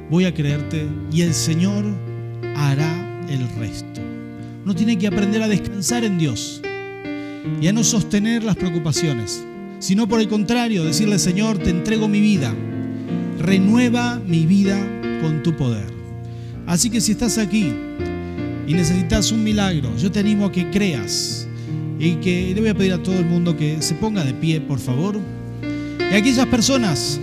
Voy 0.09 0.25
a 0.25 0.33
creerte 0.33 0.87
y 1.11 1.21
el 1.21 1.33
Señor 1.33 1.85
hará 2.55 3.23
el 3.29 3.47
resto. 3.59 4.01
Uno 4.63 4.75
tiene 4.75 4.97
que 4.97 5.07
aprender 5.07 5.43
a 5.43 5.47
descansar 5.47 6.03
en 6.03 6.17
Dios 6.17 6.61
y 7.61 7.67
a 7.67 7.73
no 7.73 7.83
sostener 7.83 8.43
las 8.43 8.55
preocupaciones, 8.55 9.43
sino 9.79 10.07
por 10.07 10.19
el 10.19 10.27
contrario, 10.27 10.83
decirle, 10.83 11.19
Señor, 11.19 11.59
te 11.59 11.69
entrego 11.69 12.07
mi 12.07 12.21
vida. 12.21 12.53
Renueva 13.39 14.19
mi 14.25 14.45
vida 14.45 14.77
con 15.21 15.43
tu 15.43 15.55
poder. 15.55 16.00
Así 16.71 16.89
que 16.89 17.01
si 17.01 17.11
estás 17.11 17.37
aquí 17.37 17.73
y 18.65 18.73
necesitas 18.73 19.33
un 19.33 19.43
milagro, 19.43 19.89
yo 19.97 20.09
te 20.09 20.21
animo 20.21 20.45
a 20.45 20.51
que 20.53 20.69
creas 20.69 21.45
y 21.99 22.13
que 22.15 22.53
le 22.55 22.61
voy 22.61 22.69
a 22.69 22.73
pedir 22.73 22.93
a 22.93 23.03
todo 23.03 23.19
el 23.19 23.25
mundo 23.25 23.57
que 23.57 23.81
se 23.81 23.93
ponga 23.95 24.23
de 24.23 24.33
pie, 24.33 24.61
por 24.61 24.79
favor. 24.79 25.19
Y 25.99 26.15
aquellas 26.15 26.45
personas, 26.45 27.19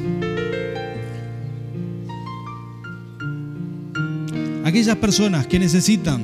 aquellas 4.66 4.96
personas 4.96 5.46
que 5.46 5.58
necesitan 5.58 6.20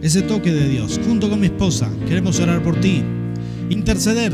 ese 0.00 0.22
toque 0.22 0.54
de 0.54 0.70
Dios, 0.70 0.98
junto 1.04 1.28
con 1.28 1.38
mi 1.38 1.48
esposa, 1.48 1.90
queremos 2.08 2.40
orar 2.40 2.62
por 2.62 2.80
ti, 2.80 3.02
interceder. 3.68 4.32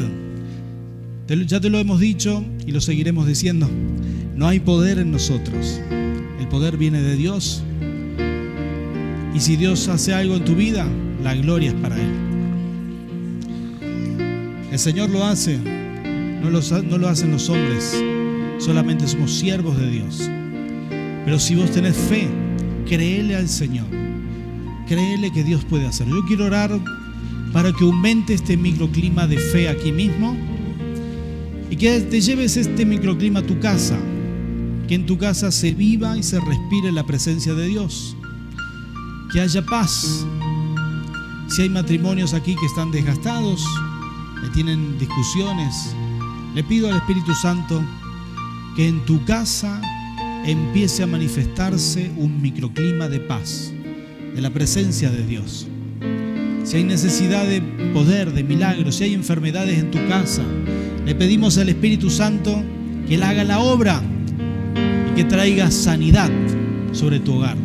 Ya 1.49 1.59
te 1.59 1.69
lo 1.69 1.81
hemos 1.81 1.99
dicho 1.99 2.45
y 2.65 2.71
lo 2.71 2.81
seguiremos 2.81 3.27
diciendo. 3.27 3.69
No 4.37 4.47
hay 4.47 4.61
poder 4.61 5.01
en 5.01 5.11
nosotros. 5.11 5.81
El 6.39 6.47
poder 6.47 6.77
viene 6.77 7.03
de 7.03 7.17
Dios 7.17 7.65
y 9.35 9.41
si 9.41 9.57
Dios 9.57 9.89
hace 9.89 10.15
algo 10.15 10.37
en 10.37 10.45
tu 10.45 10.55
vida, 10.55 10.87
la 11.23 11.35
gloria 11.35 11.71
es 11.71 11.75
para 11.75 11.97
Él. 11.97 12.11
El 14.73 14.79
Señor 14.79 15.11
lo 15.11 15.25
hace, 15.25 15.59
no 15.59 16.51
lo, 16.51 16.61
no 16.83 16.99
lo 16.99 17.09
hacen 17.09 17.33
los 17.33 17.49
hombres, 17.49 18.03
solamente 18.59 19.07
somos 19.07 19.33
siervos 19.33 19.79
de 19.79 19.91
Dios. 19.91 20.31
Pero 21.25 21.39
si 21.39 21.55
vos 21.55 21.71
tenés 21.71 21.97
fe, 21.97 22.29
créele 22.87 23.37
al 23.37 23.49
Señor, 23.49 23.87
créele 24.87 25.31
que 25.33 25.45
Dios 25.45 25.65
puede 25.65 25.87
hacerlo. 25.87 26.17
Yo 26.17 26.27
quiero 26.27 26.47
orar 26.47 26.79
para 27.53 27.73
que 27.73 27.85
aumente 27.85 28.35
este 28.35 28.57
microclima 28.57 29.27
de 29.27 29.39
fe 29.39 29.69
aquí 29.69 29.93
mismo 29.93 30.37
y 31.71 31.77
que 31.77 32.01
te 32.01 32.21
lleves 32.21 32.57
este 32.57 32.85
microclima 32.85 33.41
a 33.41 33.47
tu 33.47 33.59
casa, 33.61 33.99
que 34.87 34.95
en 34.95 35.07
tu 35.07 35.19
casa 35.19 35.51
se 35.51 35.73
viva 35.73 36.17
y 36.17 36.23
se 36.23 36.41
respire 36.41 36.93
la 36.93 37.05
presencia 37.05 37.55
de 37.55 37.67
Dios 37.67 38.18
que 39.33 39.41
haya 39.41 39.65
paz. 39.65 40.27
Si 41.49 41.63
hay 41.63 41.69
matrimonios 41.69 42.35
aquí 42.35 42.57
que 42.57 42.67
están 42.67 42.91
desgastados, 42.91 43.65
que 44.43 44.49
tienen 44.51 44.99
discusiones, 44.99 45.95
le 46.55 46.65
pido 46.65 46.91
al 46.91 46.97
Espíritu 46.97 47.35
Santo 47.35 47.83
que 48.77 48.89
en 48.89 49.05
tu 49.05 49.25
casa 49.25 49.81
empiece 50.45 51.03
a 51.03 51.07
manifestarse 51.07 52.11
un 52.17 52.41
microclima 52.41 53.09
de 53.09 53.21
paz, 53.21 53.73
de 54.35 54.41
la 54.41 54.51
presencia 54.51 55.11
de 55.11 55.27
Dios. 55.27 55.67
Si 56.65 56.77
hay 56.77 56.85
necesidad 56.85 57.47
de 57.47 57.61
poder, 57.93 58.33
de 58.33 58.45
milagros, 58.45 58.97
si 58.97 59.05
hay 59.05 59.15
enfermedades 59.15 59.79
en 59.79 59.91
tu 59.91 59.99
casa, 60.09 60.43
le 61.05 61.15
pedimos 61.15 61.59
al 61.59 61.69
Espíritu 61.69 62.11
Santo 62.11 62.63
que 63.07 63.15
Él 63.15 63.23
haga 63.23 63.45
la 63.45 63.59
obra 63.61 64.03
que 65.17 65.25
traiga 65.25 65.71
sanidad 65.71 66.31
sobre 66.93 67.21
tu 67.21 67.35
hogar. 67.35 67.57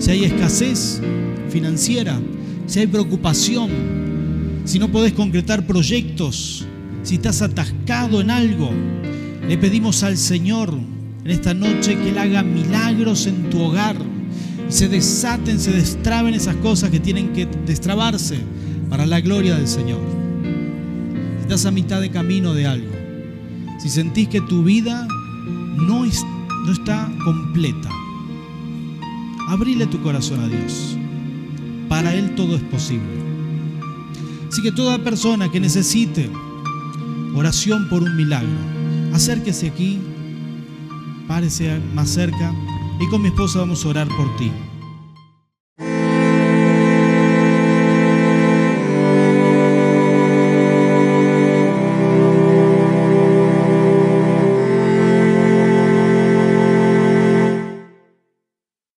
Si 0.00 0.10
hay 0.10 0.24
escasez 0.24 1.00
financiera, 1.50 2.18
si 2.66 2.80
hay 2.80 2.86
preocupación, 2.86 3.68
si 4.64 4.78
no 4.78 4.88
podés 4.90 5.12
concretar 5.12 5.66
proyectos, 5.66 6.64
si 7.02 7.16
estás 7.16 7.42
atascado 7.42 8.22
en 8.22 8.30
algo, 8.30 8.70
le 9.46 9.58
pedimos 9.58 10.02
al 10.02 10.16
Señor 10.16 10.72
en 11.22 11.30
esta 11.30 11.52
noche 11.52 11.98
que 11.98 12.08
Él 12.08 12.18
haga 12.18 12.42
milagros 12.42 13.26
en 13.26 13.50
tu 13.50 13.60
hogar. 13.60 13.96
Se 14.70 14.88
desaten, 14.88 15.60
se 15.60 15.72
destraben 15.72 16.32
esas 16.32 16.56
cosas 16.56 16.88
que 16.88 17.00
tienen 17.00 17.34
que 17.34 17.46
destrabarse 17.66 18.38
para 18.88 19.04
la 19.04 19.20
gloria 19.20 19.56
del 19.56 19.68
Señor. 19.68 20.00
Si 21.36 21.42
estás 21.42 21.66
a 21.66 21.70
mitad 21.70 22.00
de 22.00 22.10
camino 22.10 22.54
de 22.54 22.66
algo, 22.66 22.94
si 23.78 23.90
sentís 23.90 24.28
que 24.28 24.40
tu 24.40 24.62
vida 24.62 25.06
no, 25.76 26.06
no 26.06 26.72
está 26.72 27.12
completa, 27.22 27.90
abrile 29.50 29.84
tu 29.88 30.00
corazón 30.00 30.40
a 30.40 30.48
Dios. 30.48 30.96
Para 31.88 32.14
Él 32.14 32.36
todo 32.36 32.54
es 32.54 32.62
posible. 32.62 33.18
Así 34.48 34.62
que 34.62 34.70
toda 34.70 35.02
persona 35.02 35.50
que 35.50 35.58
necesite 35.58 36.30
oración 37.34 37.88
por 37.88 38.02
un 38.02 38.16
milagro, 38.16 38.48
acérquese 39.12 39.68
aquí, 39.68 39.98
párese 41.26 41.80
más 41.94 42.10
cerca 42.10 42.54
y 43.00 43.08
con 43.08 43.22
mi 43.22 43.28
esposa 43.28 43.58
vamos 43.58 43.84
a 43.84 43.88
orar 43.88 44.08
por 44.08 44.36
ti. 44.36 44.52